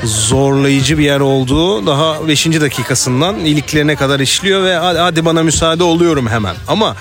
zorlayıcı 0.04 0.98
bir 0.98 1.04
yer 1.04 1.20
olduğu 1.20 1.86
daha 1.86 2.28
5. 2.28 2.46
dakikasından 2.46 3.36
iliklerine 3.36 3.96
kadar 3.96 4.20
işliyor 4.20 4.64
ve 4.64 4.76
hadi, 4.76 5.24
bana 5.24 5.42
müsaade 5.42 5.84
oluyorum 5.84 6.28
hemen. 6.28 6.56
Ama 6.68 6.96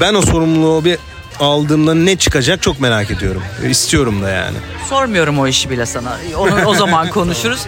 ben 0.00 0.14
o 0.14 0.22
sorumluluğu 0.22 0.84
bir 0.84 0.98
aldığımda 1.40 1.94
ne 1.94 2.16
çıkacak 2.16 2.62
çok 2.62 2.80
merak 2.80 3.10
ediyorum. 3.10 3.42
İstiyorum 3.70 4.22
da 4.22 4.28
yani. 4.28 4.56
Sormuyorum 4.88 5.38
o 5.38 5.46
işi 5.46 5.70
bile 5.70 5.86
sana. 5.86 6.16
Onu 6.36 6.64
o 6.66 6.74
zaman 6.74 7.08
konuşuruz. 7.10 7.60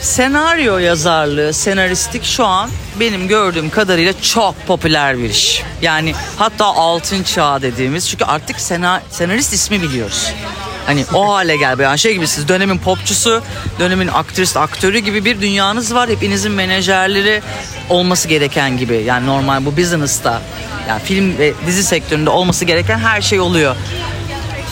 Senaryo 0.00 0.78
yazarlığı, 0.78 1.52
senaristlik 1.52 2.24
şu 2.24 2.44
an 2.46 2.70
benim 3.00 3.28
gördüğüm 3.28 3.70
kadarıyla 3.70 4.20
çok 4.20 4.66
popüler 4.66 5.18
bir 5.18 5.30
iş. 5.30 5.62
Yani 5.82 6.14
hatta 6.38 6.64
altın 6.64 7.22
çağ 7.22 7.62
dediğimiz 7.62 8.08
çünkü 8.08 8.24
artık 8.24 8.60
sena, 8.60 9.02
senarist 9.10 9.52
ismi 9.52 9.82
biliyoruz. 9.82 10.32
Hani 10.86 11.04
o 11.14 11.34
hale 11.34 11.56
gel 11.56 11.78
yani 11.78 11.98
şey 11.98 12.14
gibi 12.14 12.26
siz 12.26 12.48
dönemin 12.48 12.78
popçusu, 12.78 13.42
dönemin 13.78 14.08
aktrist, 14.08 14.56
aktörü 14.56 14.98
gibi 14.98 15.24
bir 15.24 15.40
dünyanız 15.40 15.94
var. 15.94 16.10
Hepinizin 16.10 16.52
menajerleri 16.52 17.42
olması 17.90 18.28
gereken 18.28 18.76
gibi. 18.78 19.02
Yani 19.06 19.26
normal 19.26 19.64
bu 19.64 19.76
business'ta 19.76 20.42
yani 20.88 21.02
film 21.02 21.38
ve 21.38 21.52
dizi 21.66 21.84
sektöründe 21.84 22.30
olması 22.30 22.64
gereken 22.64 22.98
her 22.98 23.22
şey 23.22 23.40
oluyor. 23.40 23.76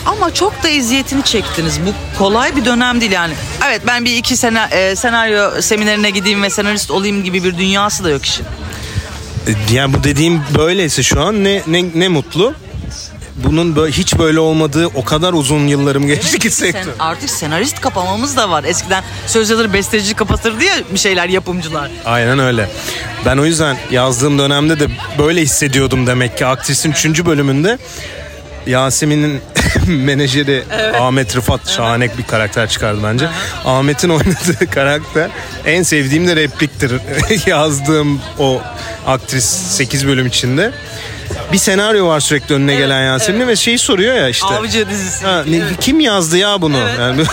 Ama 0.05 0.33
çok 0.33 0.63
da 0.63 0.69
eziyetini 0.69 1.23
çektiniz. 1.23 1.79
Bu 1.85 2.17
kolay 2.17 2.55
bir 2.55 2.65
dönem 2.65 3.01
değil 3.01 3.11
yani. 3.11 3.33
Evet 3.67 3.81
ben 3.87 4.05
bir 4.05 4.17
iki 4.17 4.37
sene 4.37 4.95
senaryo 4.95 5.61
seminerine 5.61 6.09
gideyim 6.09 6.43
ve 6.43 6.49
senarist 6.49 6.91
olayım 6.91 7.23
gibi 7.23 7.43
bir 7.43 7.57
dünyası 7.57 8.03
da 8.03 8.09
yok 8.09 8.25
işin. 8.25 8.45
E, 9.47 9.73
Yani 9.73 9.93
bu 9.93 10.03
dediğim 10.03 10.41
böyleyse 10.57 11.03
şu 11.03 11.21
an 11.21 11.43
ne 11.43 11.61
ne, 11.67 11.83
ne 11.95 12.07
mutlu. 12.07 12.53
Bunun 13.43 13.75
böyle, 13.75 13.91
hiç 13.91 14.17
böyle 14.17 14.39
olmadığı 14.39 14.87
o 14.87 15.03
kadar 15.03 15.33
uzun 15.33 15.67
yıllarım 15.67 16.07
geçti 16.07 16.39
ki 16.39 16.49
Sen, 16.51 16.71
sektör. 16.71 16.93
artık 16.99 17.29
senarist 17.29 17.81
kapamamız 17.81 18.37
da 18.37 18.49
var. 18.49 18.63
Eskiden 18.63 19.03
söz 19.27 19.49
yazarı 19.49 19.73
besteci 19.73 20.13
kapatırdı 20.13 20.63
ya 20.63 20.73
bir 20.93 20.99
şeyler 20.99 21.29
yapımcılar. 21.29 21.91
Aynen 22.05 22.39
öyle. 22.39 22.69
Ben 23.25 23.37
o 23.37 23.45
yüzden 23.45 23.77
yazdığım 23.91 24.39
dönemde 24.39 24.79
de 24.79 24.87
böyle 25.17 25.41
hissediyordum 25.41 26.07
demek 26.07 26.37
ki. 26.37 26.45
Aktrisin 26.45 26.91
3. 26.91 27.25
bölümünde 27.25 27.77
Yasemin'in 28.67 29.41
menajeri 29.87 30.63
Ahmet 30.99 31.35
Rıfat 31.35 31.69
şahane 31.69 32.17
bir 32.17 32.23
karakter 32.23 32.69
çıkardı 32.69 32.99
bence. 33.03 33.27
Ahmet'in 33.65 34.09
oynadığı 34.09 34.69
karakter 34.71 35.29
en 35.65 35.83
sevdiğim 35.83 36.27
de 36.27 36.35
repliktir. 36.35 36.91
Yazdığım 37.47 38.21
o 38.39 38.61
aktris 39.07 39.45
8 39.45 40.07
bölüm 40.07 40.27
içinde. 40.27 40.71
Bir 41.53 41.57
senaryo 41.57 42.07
var 42.07 42.19
sürekli 42.19 42.55
önüne 42.55 42.75
gelen 42.75 43.03
Yasemin'in 43.05 43.47
ve 43.47 43.55
şeyi 43.55 43.79
soruyor 43.79 44.15
ya 44.15 44.29
işte. 44.29 44.45
Avcı 44.45 44.89
dizisi. 44.89 45.25
Ha, 45.25 45.43
ne- 45.47 45.61
kim 45.81 45.99
yazdı 45.99 46.37
ya 46.37 46.61
bunu? 46.61 46.77
Yani 46.99 47.23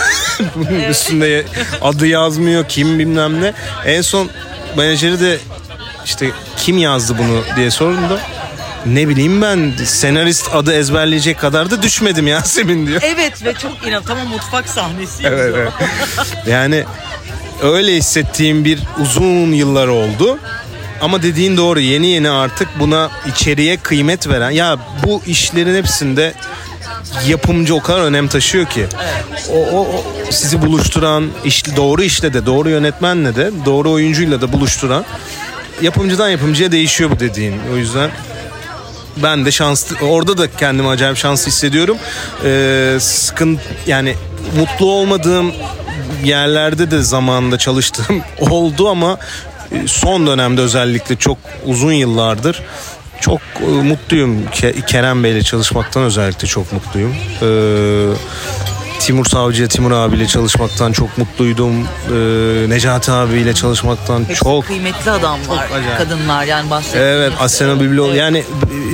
bunun 0.55 0.79
üstünde 0.89 1.45
adı 1.81 2.07
yazmıyor 2.07 2.65
kim 2.69 2.99
bilmem 2.99 3.41
ne. 3.41 3.53
En 3.85 4.01
son 4.01 4.29
menajeri 4.77 5.19
de 5.19 5.37
işte 6.05 6.29
kim 6.57 6.77
yazdı 6.77 7.17
bunu 7.17 7.43
diye 7.55 7.71
sorduğunda 7.71 8.19
ne 8.85 9.07
bileyim 9.07 9.41
ben 9.41 9.73
senarist 9.85 10.55
adı 10.55 10.73
ezberleyecek 10.73 11.39
kadar 11.39 11.71
da 11.71 11.81
düşmedim 11.81 12.27
Yasemin 12.27 12.87
diyor. 12.87 13.01
Evet 13.03 13.45
ve 13.45 13.53
çok 13.53 13.87
inan 13.87 14.03
tamam 14.03 14.27
mutfak 14.27 14.69
sahnesi. 14.69 15.23
Evet, 15.25 15.55
evet. 15.57 15.73
Yani 16.47 16.83
öyle 17.63 17.95
hissettiğim 17.95 18.65
bir 18.65 18.79
uzun 19.01 19.51
yıllar 19.51 19.87
oldu. 19.87 20.39
Ama 21.01 21.23
dediğin 21.23 21.57
doğru 21.57 21.79
yeni 21.79 22.07
yeni 22.07 22.29
artık 22.29 22.67
buna 22.79 23.09
içeriye 23.27 23.77
kıymet 23.77 24.27
veren 24.29 24.51
ya 24.51 24.77
bu 25.05 25.21
işlerin 25.27 25.75
hepsinde 25.75 26.33
yapımcı 27.27 27.75
o 27.75 27.81
kadar 27.81 28.01
önem 28.01 28.27
taşıyor 28.27 28.65
ki. 28.65 28.85
O, 29.49 29.57
o, 29.57 29.79
o 29.79 30.03
sizi 30.29 30.61
buluşturan, 30.61 31.29
iş, 31.45 31.75
doğru 31.75 32.03
işle 32.03 32.33
de, 32.33 32.45
doğru 32.45 32.69
yönetmenle 32.69 33.35
de, 33.35 33.51
doğru 33.65 33.91
oyuncuyla 33.91 34.41
da 34.41 34.53
buluşturan 34.53 35.05
yapımcıdan 35.81 36.29
yapımcıya 36.29 36.71
değişiyor 36.71 37.11
bu 37.11 37.19
dediğin. 37.19 37.55
O 37.73 37.77
yüzden 37.77 38.11
ben 39.17 39.45
de 39.45 39.51
şanslı 39.51 40.05
orada 40.05 40.37
da 40.37 40.51
kendimi 40.51 40.89
acayip 40.89 41.17
şanslı 41.17 41.47
hissediyorum. 41.47 41.97
Ee, 42.45 42.97
sıkın 42.99 43.59
yani 43.87 44.15
mutlu 44.57 44.91
olmadığım 44.91 45.51
yerlerde 46.23 46.91
de 46.91 47.01
zamanında 47.01 47.57
çalıştığım 47.57 48.21
oldu 48.39 48.89
ama 48.89 49.17
e, 49.71 49.87
son 49.87 50.27
dönemde 50.27 50.61
özellikle 50.61 51.15
çok 51.15 51.37
uzun 51.65 51.91
yıllardır 51.93 52.61
çok 53.21 53.41
e, 53.61 53.65
mutluyum. 53.65 54.45
Ke- 54.45 54.85
Kerem 54.85 55.23
Bey'le 55.23 55.41
çalışmaktan 55.41 56.03
özellikle 56.03 56.47
çok 56.47 56.73
mutluyum. 56.73 57.15
Ee, 57.41 57.45
Timur 59.01 59.25
Savcı'ya, 59.25 59.67
Timur 59.67 59.91
abiyle 59.91 60.27
çalışmaktan 60.27 60.91
çok 60.91 61.17
mutluydum. 61.17 61.83
Ee, 61.83 62.69
Necati 62.69 63.11
abiyle 63.11 63.53
çalışmaktan 63.53 64.19
Hepsi 64.27 64.43
çok 64.43 64.67
kıymetli 64.67 65.11
adamlar, 65.11 65.65
acayip. 65.65 65.97
kadınlar 65.97 66.43
yani 66.43 66.69
bahsettiğim. 66.69 67.05
Evet 67.07 67.33
Asena 67.39 67.79
Biblo 67.79 68.13
yani 68.13 68.43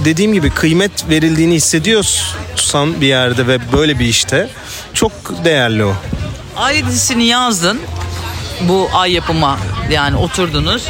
dediğim 0.06 0.34
gibi 0.34 0.50
kıymet 0.50 1.10
verildiğini 1.10 1.54
hissediyorsan 1.56 3.02
bir 3.02 3.08
yerde 3.08 3.48
ve 3.48 3.60
böyle 3.74 4.00
bir 4.00 4.06
işte 4.06 4.50
çok 4.94 5.12
değerli 5.46 5.86
o. 5.86 5.94
Aile 6.58 6.86
dizisini 6.86 7.26
yazdın. 7.26 7.80
Bu 8.62 8.90
ay 8.94 9.12
yapıma 9.12 9.58
yani 9.92 10.16
oturdunuz. 10.18 10.84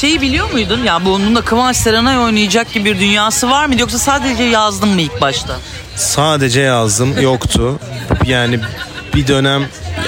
Şeyi 0.00 0.20
biliyor 0.20 0.52
muydun 0.52 0.84
ya 0.84 1.04
bunun 1.04 1.36
da 1.36 1.40
Kıvanç 1.40 1.76
Serenay 1.76 2.18
oynayacak 2.18 2.72
gibi 2.72 2.94
bir 2.94 3.00
dünyası 3.00 3.50
var 3.50 3.66
mıydı 3.66 3.80
yoksa 3.80 3.98
sadece 3.98 4.42
yazdın 4.42 4.88
mı 4.88 5.00
ilk 5.00 5.20
başta? 5.20 5.56
Sadece 5.96 6.60
yazdım 6.60 7.20
yoktu. 7.22 7.78
Yani 8.26 8.58
bir 9.14 9.26
dönem 9.26 9.62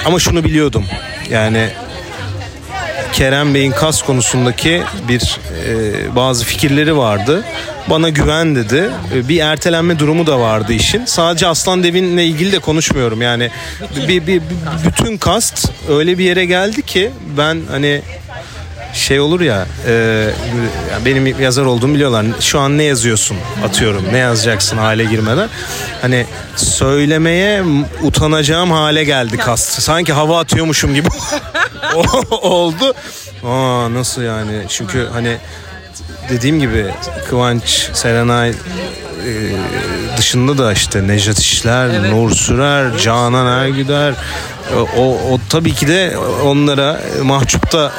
ama 0.05 0.19
şunu 0.19 0.43
biliyordum. 0.43 0.85
Yani 1.29 1.69
Kerem 3.13 3.53
Bey'in 3.53 3.71
kas 3.71 4.01
konusundaki 4.01 4.83
bir 5.09 5.39
e, 5.67 6.15
bazı 6.15 6.45
fikirleri 6.45 6.97
vardı. 6.97 7.43
Bana 7.89 8.09
güven 8.09 8.55
dedi. 8.55 8.89
E, 9.15 9.27
bir 9.27 9.39
ertelenme 9.39 9.99
durumu 9.99 10.27
da 10.27 10.39
vardı 10.39 10.73
işin. 10.73 11.05
Sadece 11.05 11.47
Aslan 11.47 11.83
Devin'le 11.83 12.17
ilgili 12.17 12.51
de 12.51 12.59
konuşmuyorum. 12.59 13.21
Yani 13.21 13.49
bir, 13.95 14.07
bir, 14.07 14.27
bir- 14.27 14.41
bütün 14.87 15.17
kast 15.17 15.71
öyle 15.89 16.17
bir 16.17 16.23
yere 16.23 16.45
geldi 16.45 16.81
ki 16.81 17.11
ben 17.37 17.57
hani 17.71 18.01
şey 18.95 19.19
olur 19.19 19.41
ya 19.41 19.65
e, 19.87 20.27
benim 21.05 21.41
yazar 21.41 21.65
olduğumu 21.65 21.93
biliyorlar. 21.95 22.25
Şu 22.39 22.59
an 22.59 22.77
ne 22.77 22.83
yazıyorsun 22.83 23.37
atıyorum. 23.65 24.03
Ne 24.11 24.17
yazacaksın 24.17 24.77
hale 24.77 25.05
girmeden. 25.05 25.49
Hani 26.01 26.25
söylemeye 26.55 27.63
utanacağım 28.03 28.71
hale 28.71 29.03
geldi 29.03 29.37
kast. 29.37 29.81
Sanki 29.81 30.13
hava 30.13 30.39
atıyormuşum 30.39 30.93
gibi 30.93 31.07
oldu. 32.41 32.93
Aa 33.43 33.93
nasıl 33.93 34.21
yani? 34.21 34.61
Çünkü 34.69 35.07
hani 35.13 35.37
dediğim 36.29 36.59
gibi 36.59 36.85
Kıvanç, 37.29 37.89
Serenay 37.93 38.49
e, 38.49 38.53
dışında 40.17 40.57
da 40.57 40.73
işte 40.73 41.07
Nejat 41.07 41.39
İşler, 41.39 41.89
Evet. 41.89 42.11
Nur 42.11 42.31
Sürer, 42.31 42.97
Canan 42.97 43.47
Ergüder 43.63 44.13
e, 44.73 44.75
o, 44.97 45.03
o 45.03 45.39
tabii 45.49 45.73
ki 45.73 45.87
de 45.87 46.17
onlara 46.43 47.01
mahcup 47.23 47.71
da 47.73 47.91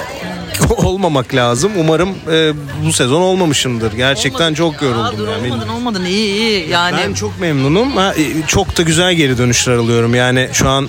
olmamak 0.76 1.34
lazım. 1.34 1.72
Umarım 1.78 2.08
e, 2.32 2.52
bu 2.86 2.92
sezon 2.92 3.20
olmamışımdır. 3.20 3.92
Gerçekten 3.92 4.54
çok 4.54 4.82
Aa, 4.82 4.84
yoruldum 4.84 5.18
dur, 5.18 5.28
yani. 5.28 5.52
olmadın 5.52 5.68
olmadın 5.68 6.04
iyi 6.04 6.34
iyi 6.34 6.68
yani. 6.68 6.96
Ben 6.96 7.14
çok 7.14 7.40
memnunum. 7.40 7.96
Ha, 7.96 8.14
e, 8.14 8.46
çok 8.46 8.78
da 8.78 8.82
güzel 8.82 9.14
geri 9.14 9.38
dönüşler 9.38 9.74
alıyorum. 9.74 10.14
Yani 10.14 10.48
şu 10.52 10.68
an 10.68 10.88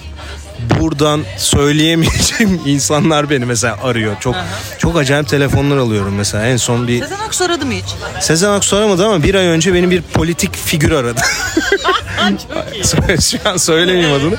buradan 0.79 1.21
söyleyemeyeceğim 1.37 2.61
insanlar 2.65 3.29
beni 3.29 3.45
mesela 3.45 3.77
arıyor. 3.83 4.15
Çok 4.19 4.35
çok 4.77 4.97
acayip 4.97 5.27
telefonlar 5.27 5.77
alıyorum 5.77 6.15
mesela. 6.15 6.45
En 6.45 6.57
son 6.57 6.87
bir 6.87 6.99
Sezen 7.01 7.19
Aksu 7.19 7.43
aradı 7.43 7.65
mı 7.65 7.73
hiç? 7.73 7.85
Sezen 8.21 8.49
Aksu 8.49 8.75
aramadı 8.75 9.05
ama 9.05 9.23
bir 9.23 9.35
ay 9.35 9.45
önce 9.45 9.73
beni 9.73 9.91
bir 9.91 10.01
politik 10.01 10.55
figür 10.55 10.91
aradı. 10.91 11.21
Şu 13.21 13.49
an 13.49 13.57
söylemeyeyim 13.57 14.13
adını. 14.13 14.35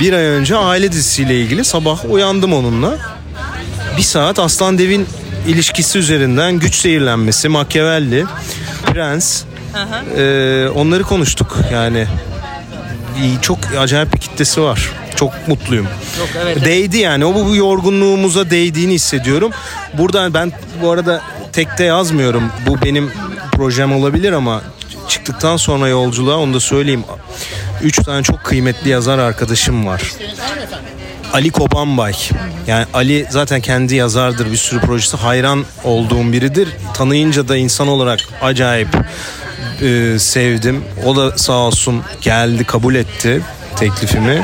Bir 0.00 0.12
ay 0.12 0.24
önce 0.24 0.56
aile 0.56 0.92
dizisiyle 0.92 1.40
ilgili 1.40 1.64
sabah 1.64 2.10
uyandım 2.10 2.52
onunla. 2.52 3.17
Bir 3.98 4.02
saat 4.02 4.38
Aslan 4.38 4.78
Devin 4.78 5.06
ilişkisi 5.46 5.98
üzerinden 5.98 6.58
güç 6.58 6.74
zehirlenmesi, 6.74 7.48
Machiavelli, 7.48 8.24
Prens 8.86 9.42
e, 10.16 10.68
onları 10.74 11.02
konuştuk 11.02 11.56
yani. 11.72 12.06
Çok 13.42 13.58
acayip 13.78 14.14
bir 14.14 14.18
kitlesi 14.18 14.62
var. 14.62 14.90
Çok 15.16 15.48
mutluyum. 15.48 15.86
Yok, 16.18 16.28
evet, 16.36 16.56
evet. 16.56 16.64
Değdi 16.64 16.98
yani. 16.98 17.24
O 17.24 17.34
bu, 17.34 17.46
bu 17.46 17.56
yorgunluğumuza 17.56 18.50
değdiğini 18.50 18.92
hissediyorum. 18.92 19.50
Burada 19.94 20.34
ben 20.34 20.52
bu 20.82 20.90
arada 20.90 21.22
tekte 21.52 21.84
yazmıyorum. 21.84 22.42
Bu 22.66 22.82
benim 22.82 23.10
projem 23.52 23.92
olabilir 23.92 24.32
ama 24.32 24.62
çıktıktan 25.08 25.56
sonra 25.56 25.88
yolculuğa 25.88 26.36
onu 26.36 26.54
da 26.54 26.60
söyleyeyim. 26.60 27.04
Üç 27.82 27.96
tane 27.96 28.22
çok 28.22 28.44
kıymetli 28.44 28.90
yazar 28.90 29.18
arkadaşım 29.18 29.86
var. 29.86 30.02
Ali 31.32 31.50
Kobanbay. 31.50 32.14
Yani 32.66 32.86
Ali 32.94 33.26
zaten 33.30 33.60
kendi 33.60 33.94
yazardır 33.94 34.52
bir 34.52 34.56
sürü 34.56 34.80
projesi. 34.80 35.16
Hayran 35.16 35.64
olduğum 35.84 36.32
biridir. 36.32 36.68
Tanıyınca 36.94 37.48
da 37.48 37.56
insan 37.56 37.88
olarak 37.88 38.20
acayip 38.42 38.88
e, 39.82 40.18
sevdim. 40.18 40.84
O 41.06 41.16
da 41.16 41.38
sağ 41.38 41.52
olsun 41.52 42.02
geldi 42.20 42.64
kabul 42.64 42.94
etti 42.94 43.42
teklifimi. 43.76 44.42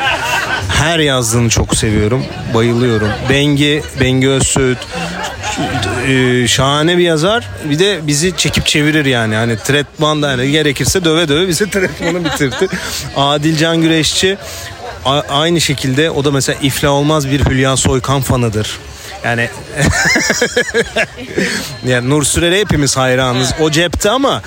Her 0.69 0.99
yazdığını 0.99 1.49
çok 1.49 1.77
seviyorum. 1.77 2.25
Bayılıyorum. 2.55 3.09
Bengi, 3.31 3.83
Bengi 4.01 4.29
Özsüt 4.29 4.79
e, 6.09 6.49
şahane 6.49 6.99
bir 6.99 7.03
yazar. 7.03 7.49
Bir 7.71 7.79
de 7.79 8.01
bizi 8.03 8.37
çekip 8.37 8.67
çevirir 8.67 9.05
yani. 9.05 9.35
Hani 9.35 9.59
tretman 9.59 10.23
da 10.23 10.31
yani 10.31 10.51
gerekirse 10.51 11.05
döve 11.05 11.29
döve 11.29 11.49
bizi 11.49 11.71
tretmanı 11.71 12.25
bitirdi. 12.25 12.69
Adil 13.17 13.57
Can 13.57 13.81
Güreşçi 13.81 14.37
a- 15.07 15.39
aynı 15.41 15.61
şekilde 15.61 16.11
o 16.11 16.25
da 16.25 16.31
mesela 16.31 16.59
iflah 16.63 16.91
olmaz 16.91 17.31
bir 17.31 17.45
Hülya 17.45 17.77
Soykan 17.77 18.21
fanıdır. 18.21 18.79
Yani 19.25 19.49
yani 21.87 22.11
Nur 22.11 22.23
Sürer'e 22.25 22.61
hepimiz 22.61 22.97
hayranız. 22.97 23.51
O 23.61 23.71
cepte 23.71 24.11
ama 24.11 24.43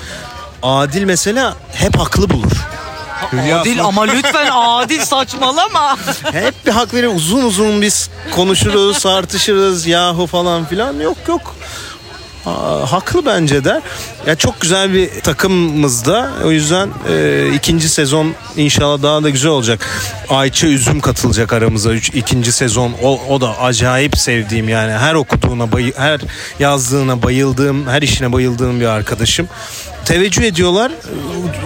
Adil 0.62 1.04
mesela 1.04 1.54
hep 1.72 1.98
haklı 1.98 2.30
bulur. 2.30 2.52
Hülya 3.32 3.60
Adil 3.60 3.84
ama 3.84 4.02
lütfen 4.02 4.48
adil 4.52 5.00
saçmalama. 5.00 5.96
hep 6.32 6.66
bir 6.66 6.70
hak 6.72 6.94
verir. 6.94 7.10
Uzun 7.14 7.42
uzun 7.44 7.82
biz 7.82 8.10
konuşuruz, 8.34 8.98
tartışırız 9.02 9.86
yahu 9.86 10.26
falan 10.26 10.64
filan. 10.64 11.00
Yok 11.00 11.16
yok. 11.28 11.54
Haklı 12.86 13.26
bence 13.26 13.64
de. 13.64 13.80
Ya 14.26 14.34
çok 14.36 14.60
güzel 14.60 14.92
bir 14.92 15.20
takımımızda. 15.20 16.30
O 16.44 16.50
yüzden 16.50 16.88
e, 17.10 17.48
ikinci 17.54 17.88
sezon 17.88 18.34
inşallah 18.56 19.02
daha 19.02 19.22
da 19.22 19.30
güzel 19.30 19.50
olacak. 19.50 19.86
Ayça 20.28 20.66
Üzüm 20.66 21.00
katılacak 21.00 21.52
aramıza 21.52 21.92
üç, 21.92 22.08
ikinci 22.08 22.52
sezon. 22.52 22.92
O, 23.02 23.20
o 23.28 23.40
da 23.40 23.58
acayip 23.60 24.18
sevdiğim 24.18 24.68
yani 24.68 24.92
her 24.92 25.14
okuduğuna 25.14 25.72
bayı, 25.72 25.92
her 25.96 26.20
yazdığına 26.58 27.22
bayıldığım, 27.22 27.86
her 27.88 28.02
işine 28.02 28.32
bayıldığım 28.32 28.80
bir 28.80 28.86
arkadaşım. 28.86 29.48
Teveccüh 30.04 30.42
ediyorlar. 30.42 30.92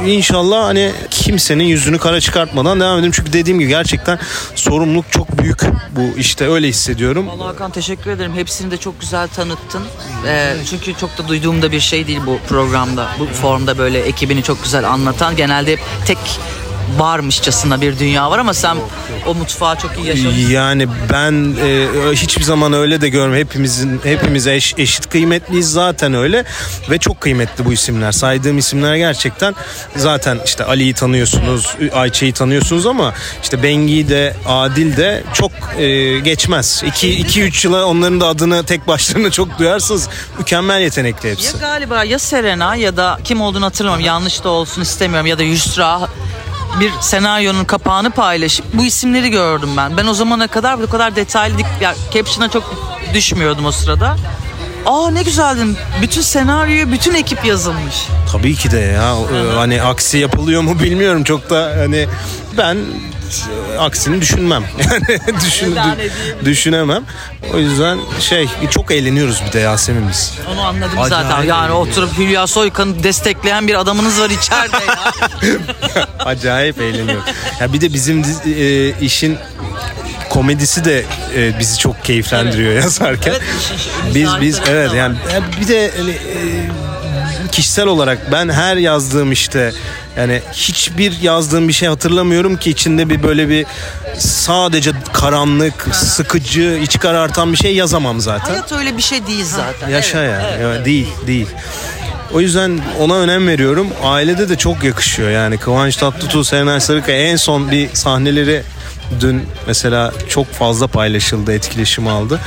İnşallah 0.06 0.64
hani 0.64 0.92
kimsenin 1.10 1.64
yüzünü 1.64 1.98
kara 1.98 2.20
çıkartmadan 2.20 2.80
devam 2.80 2.98
edelim. 2.98 3.12
Çünkü 3.14 3.32
dediğim 3.32 3.58
gibi 3.60 3.68
gerçekten 3.68 4.18
sorumluluk 4.54 5.12
çok 5.12 5.38
büyük 5.38 5.60
bu 5.90 6.18
işte 6.18 6.48
öyle 6.48 6.68
hissediyorum. 6.68 7.28
Vallahi 7.28 7.46
Hakan 7.46 7.70
teşekkür 7.70 8.10
ederim. 8.10 8.32
Hepsini 8.34 8.70
de 8.70 8.76
çok 8.76 9.00
güzel 9.00 9.28
tanıttın. 9.28 9.82
Ee, 10.26 10.56
çünkü 10.64 10.94
çok 10.94 11.18
da 11.18 11.28
duyduğumda 11.28 11.72
bir 11.72 11.80
şey 11.80 12.06
değil 12.06 12.20
bu 12.26 12.38
programda. 12.48 13.08
Bu 13.18 13.26
formda 13.26 13.78
böyle 13.78 14.00
ekibini 14.00 14.42
çok 14.42 14.62
güzel 14.64 14.88
anlatan. 14.88 15.36
Genelde 15.36 15.72
hep 15.72 15.80
tek 16.06 16.18
varmışçasına 16.98 17.80
bir 17.80 17.98
dünya 17.98 18.30
var 18.30 18.38
ama 18.38 18.54
sen 18.54 18.76
o 19.26 19.34
mutfağı 19.34 19.76
çok 19.78 19.90
iyi 19.98 20.06
yaşamışsın. 20.06 20.50
Yani 20.50 20.88
ben 21.12 21.56
e, 21.64 21.86
hiçbir 22.12 22.42
zaman 22.42 22.72
öyle 22.72 23.00
de 23.00 23.08
görmem. 23.08 23.38
Hepimizin 23.38 24.00
hepimiz 24.04 24.46
eş, 24.46 24.74
eşit 24.78 25.08
kıymetliyiz 25.10 25.70
zaten 25.72 26.14
öyle 26.14 26.44
ve 26.90 26.98
çok 26.98 27.20
kıymetli 27.20 27.64
bu 27.64 27.72
isimler. 27.72 28.12
Saydığım 28.12 28.58
isimler 28.58 28.96
gerçekten 28.96 29.54
zaten 29.96 30.40
işte 30.44 30.64
Ali'yi 30.64 30.94
tanıyorsunuz, 30.94 31.76
Ayça'yı 31.94 32.32
tanıyorsunuz 32.34 32.86
ama 32.86 33.14
işte 33.42 33.62
Bengi 33.62 34.08
de 34.08 34.36
Adil 34.48 34.96
de 34.96 35.24
çok 35.34 35.50
e, 35.78 36.18
geçmez. 36.18 36.82
2 36.86 37.10
2 37.10 37.42
3 37.42 37.64
yıla 37.64 37.84
onların 37.86 38.20
da 38.20 38.26
adını 38.26 38.64
tek 38.64 38.88
başlarına 38.88 39.30
çok 39.30 39.58
duyarsınız. 39.58 40.08
Mükemmel 40.38 40.80
yetenekli 40.80 41.26
Ya 41.28 41.34
hepsi. 41.34 41.58
galiba 41.58 42.04
ya 42.04 42.18
Serena 42.18 42.76
ya 42.76 42.96
da 42.96 43.18
kim 43.24 43.40
olduğunu 43.40 43.64
hatırlamıyorum. 43.64 44.06
Yanlış 44.06 44.44
da 44.44 44.48
olsun 44.48 44.82
istemiyorum 44.82 45.26
ya 45.26 45.38
da 45.38 45.42
Yusra 45.42 46.00
bir 46.80 46.92
senaryonun 47.00 47.64
kapağını 47.64 48.10
paylaşıp 48.10 48.64
bu 48.74 48.84
isimleri 48.84 49.30
gördüm 49.30 49.70
ben. 49.76 49.96
Ben 49.96 50.06
o 50.06 50.14
zamana 50.14 50.46
kadar 50.46 50.82
bu 50.82 50.90
kadar 50.90 51.16
detaylı 51.16 51.58
dik- 51.58 51.82
ya, 51.82 51.94
caption'a 52.14 52.48
çok 52.50 52.74
düşmüyordum 53.14 53.64
o 53.66 53.72
sırada. 53.72 54.16
Aa 54.86 55.10
ne 55.10 55.22
güzeldin. 55.22 55.76
Bütün 56.02 56.20
senaryoyu 56.20 56.92
bütün 56.92 57.14
ekip 57.14 57.44
yazılmış. 57.44 57.94
Tabii 58.32 58.54
ki 58.54 58.70
de 58.70 58.78
ya. 58.78 59.14
E, 59.14 59.56
Hani 59.56 59.82
aksi 59.82 60.18
yapılıyor 60.18 60.62
mu 60.62 60.80
bilmiyorum. 60.80 61.24
Çok 61.24 61.50
da 61.50 61.72
hani 61.78 62.06
ben 62.58 62.76
e, 63.74 63.78
aksini 63.78 64.20
düşünmem. 64.20 64.64
Yani 64.92 65.20
düşün, 65.46 65.76
düşünemem. 66.44 67.04
O 67.54 67.58
yüzden 67.58 67.98
şey 68.20 68.48
çok 68.70 68.90
eğleniyoruz 68.90 69.42
bir 69.46 69.52
de 69.52 69.58
Yasemin 69.58 70.08
biz. 70.08 70.32
Onu 70.52 70.60
anladım 70.62 70.98
Acayip 70.98 71.26
zaten. 71.28 71.42
Yani 71.42 71.72
oturup 71.72 72.18
Hülya 72.18 72.46
Soykan'ı 72.46 73.02
destekleyen 73.02 73.68
bir 73.68 73.80
adamınız 73.80 74.20
var 74.20 74.30
içeride 74.30 74.76
ya. 74.88 75.12
Acayip 76.18 76.80
eğleniyor. 76.80 77.22
Ya 77.60 77.72
bir 77.72 77.80
de 77.80 77.92
bizim 77.92 78.24
e, 78.46 78.90
işin 79.00 79.38
komedisi 80.32 80.84
de 80.84 81.04
e, 81.36 81.58
bizi 81.58 81.78
çok 81.78 82.04
keyiflendiriyor 82.04 82.72
yazarken. 82.74 83.30
Evet, 83.32 83.42
işin- 83.60 83.74
işin 83.76 84.14
biz 84.14 84.30
biz 84.40 84.60
evet 84.70 84.90
yani 84.94 85.16
bir 85.60 85.68
de 85.68 85.90
hani, 85.98 86.10
e, 86.10 86.18
kişisel 87.52 87.86
olarak 87.86 88.32
ben 88.32 88.48
her 88.48 88.76
yazdığım 88.76 89.32
işte 89.32 89.72
yani 90.16 90.42
hiçbir 90.52 91.20
yazdığım 91.20 91.68
bir 91.68 91.72
şey 91.72 91.88
hatırlamıyorum 91.88 92.56
ki 92.56 92.70
içinde 92.70 93.08
bir 93.10 93.22
böyle 93.22 93.48
bir 93.48 93.66
sadece 94.18 94.90
karanlık, 95.12 95.88
sıkıcı, 95.94 96.78
iç 96.82 96.98
karartan 96.98 97.52
bir 97.52 97.56
şey 97.58 97.74
yazamam 97.74 98.20
zaten. 98.20 98.48
Hayat 98.50 98.72
öyle 98.72 98.96
bir 98.96 99.02
şey 99.02 99.26
değil 99.26 99.44
zaten. 99.44 99.88
Yaşa 99.88 100.18
Evet, 100.24 100.30
ya. 100.42 100.50
evet. 100.60 100.78
Ya 100.78 100.84
Değil, 100.84 101.08
değil. 101.26 101.46
O 102.34 102.40
yüzden 102.40 102.80
ona 103.00 103.14
önem 103.16 103.46
veriyorum. 103.48 103.88
Ailede 104.02 104.48
de 104.48 104.58
çok 104.58 104.84
yakışıyor 104.84 105.30
yani. 105.30 105.58
Kıvanç 105.58 105.96
Tatlıtuğ, 105.96 106.44
Serenay 106.44 106.80
Sarıkaya 106.80 107.22
en 107.26 107.36
son 107.36 107.70
bir 107.70 107.88
sahneleri 107.94 108.62
dün 109.20 109.42
mesela 109.66 110.12
çok 110.28 110.52
fazla 110.52 110.86
paylaşıldı, 110.86 111.52
etkileşim 111.52 112.08
aldı. 112.08 112.40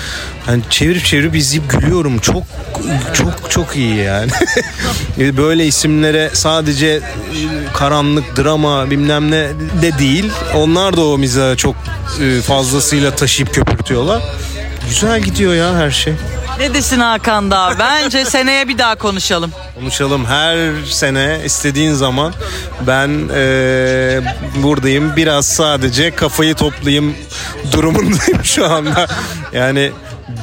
Hani 0.45 0.61
çevirip 0.69 1.05
çevirip 1.05 1.35
izleyip 1.35 1.69
gülüyorum. 1.69 2.19
Çok 2.19 2.43
çok 3.13 3.51
çok 3.51 3.75
iyi 3.75 3.95
yani. 3.95 4.31
Böyle 5.37 5.65
isimlere 5.65 6.29
sadece 6.33 6.87
e, 6.87 7.01
karanlık, 7.73 8.37
drama 8.37 8.91
bilmem 8.91 9.31
ne 9.31 9.47
de 9.81 9.99
değil. 9.99 10.31
Onlar 10.55 10.97
da 10.97 11.05
o 11.05 11.17
mizahı 11.17 11.57
çok 11.57 11.75
e, 12.21 12.41
fazlasıyla 12.41 13.15
taşıyıp 13.15 13.53
köpürtüyorlar. 13.53 14.21
Güzel 14.89 15.21
gidiyor 15.21 15.53
ya 15.53 15.75
her 15.75 15.91
şey. 15.91 16.13
Ne 16.59 16.73
desin 16.73 16.99
Hakan 16.99 17.51
daha? 17.51 17.79
Bence 17.79 18.25
seneye 18.25 18.67
bir 18.67 18.77
daha 18.77 18.95
konuşalım. 18.95 19.51
Konuşalım. 19.79 20.25
Her 20.25 20.83
sene 20.85 21.39
istediğin 21.45 21.93
zaman 21.93 22.33
ben 22.87 23.09
eee, 23.09 24.21
buradayım. 24.63 25.15
Biraz 25.15 25.45
sadece 25.45 26.11
kafayı 26.15 26.55
toplayayım 26.55 27.15
durumundayım 27.71 28.43
şu 28.43 28.65
anda. 28.73 29.07
Yani 29.53 29.91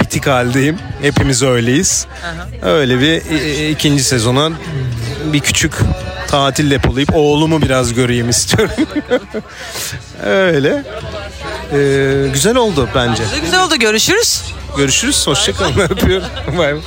bitik 0.01 0.27
haldeyim. 0.27 0.79
Hepimiz 1.03 1.42
öyleyiz. 1.42 2.07
Öyle 2.62 3.01
bir 3.01 3.22
e, 3.40 3.70
ikinci 3.70 4.05
sezona 4.05 4.51
bir 5.33 5.40
küçük 5.40 5.72
tatil 6.29 6.70
depolayıp 6.70 7.11
oğlumu 7.16 7.62
biraz 7.62 7.94
göreyim 7.94 8.31
istiyorum. 8.31 8.75
Öyle. 10.25 10.85
Eee, 11.72 12.29
güzel 12.29 12.57
oldu 12.57 12.88
bence. 12.94 13.22
Güzel 13.42 13.64
oldu. 13.64 13.77
Görüşürüz. 13.77 14.42
Görüşürüz 14.76 15.26
hoşçakalın 15.26 15.78
öpüyorum. 15.90 16.26
Bay 16.58 16.74
bay. 16.74 16.80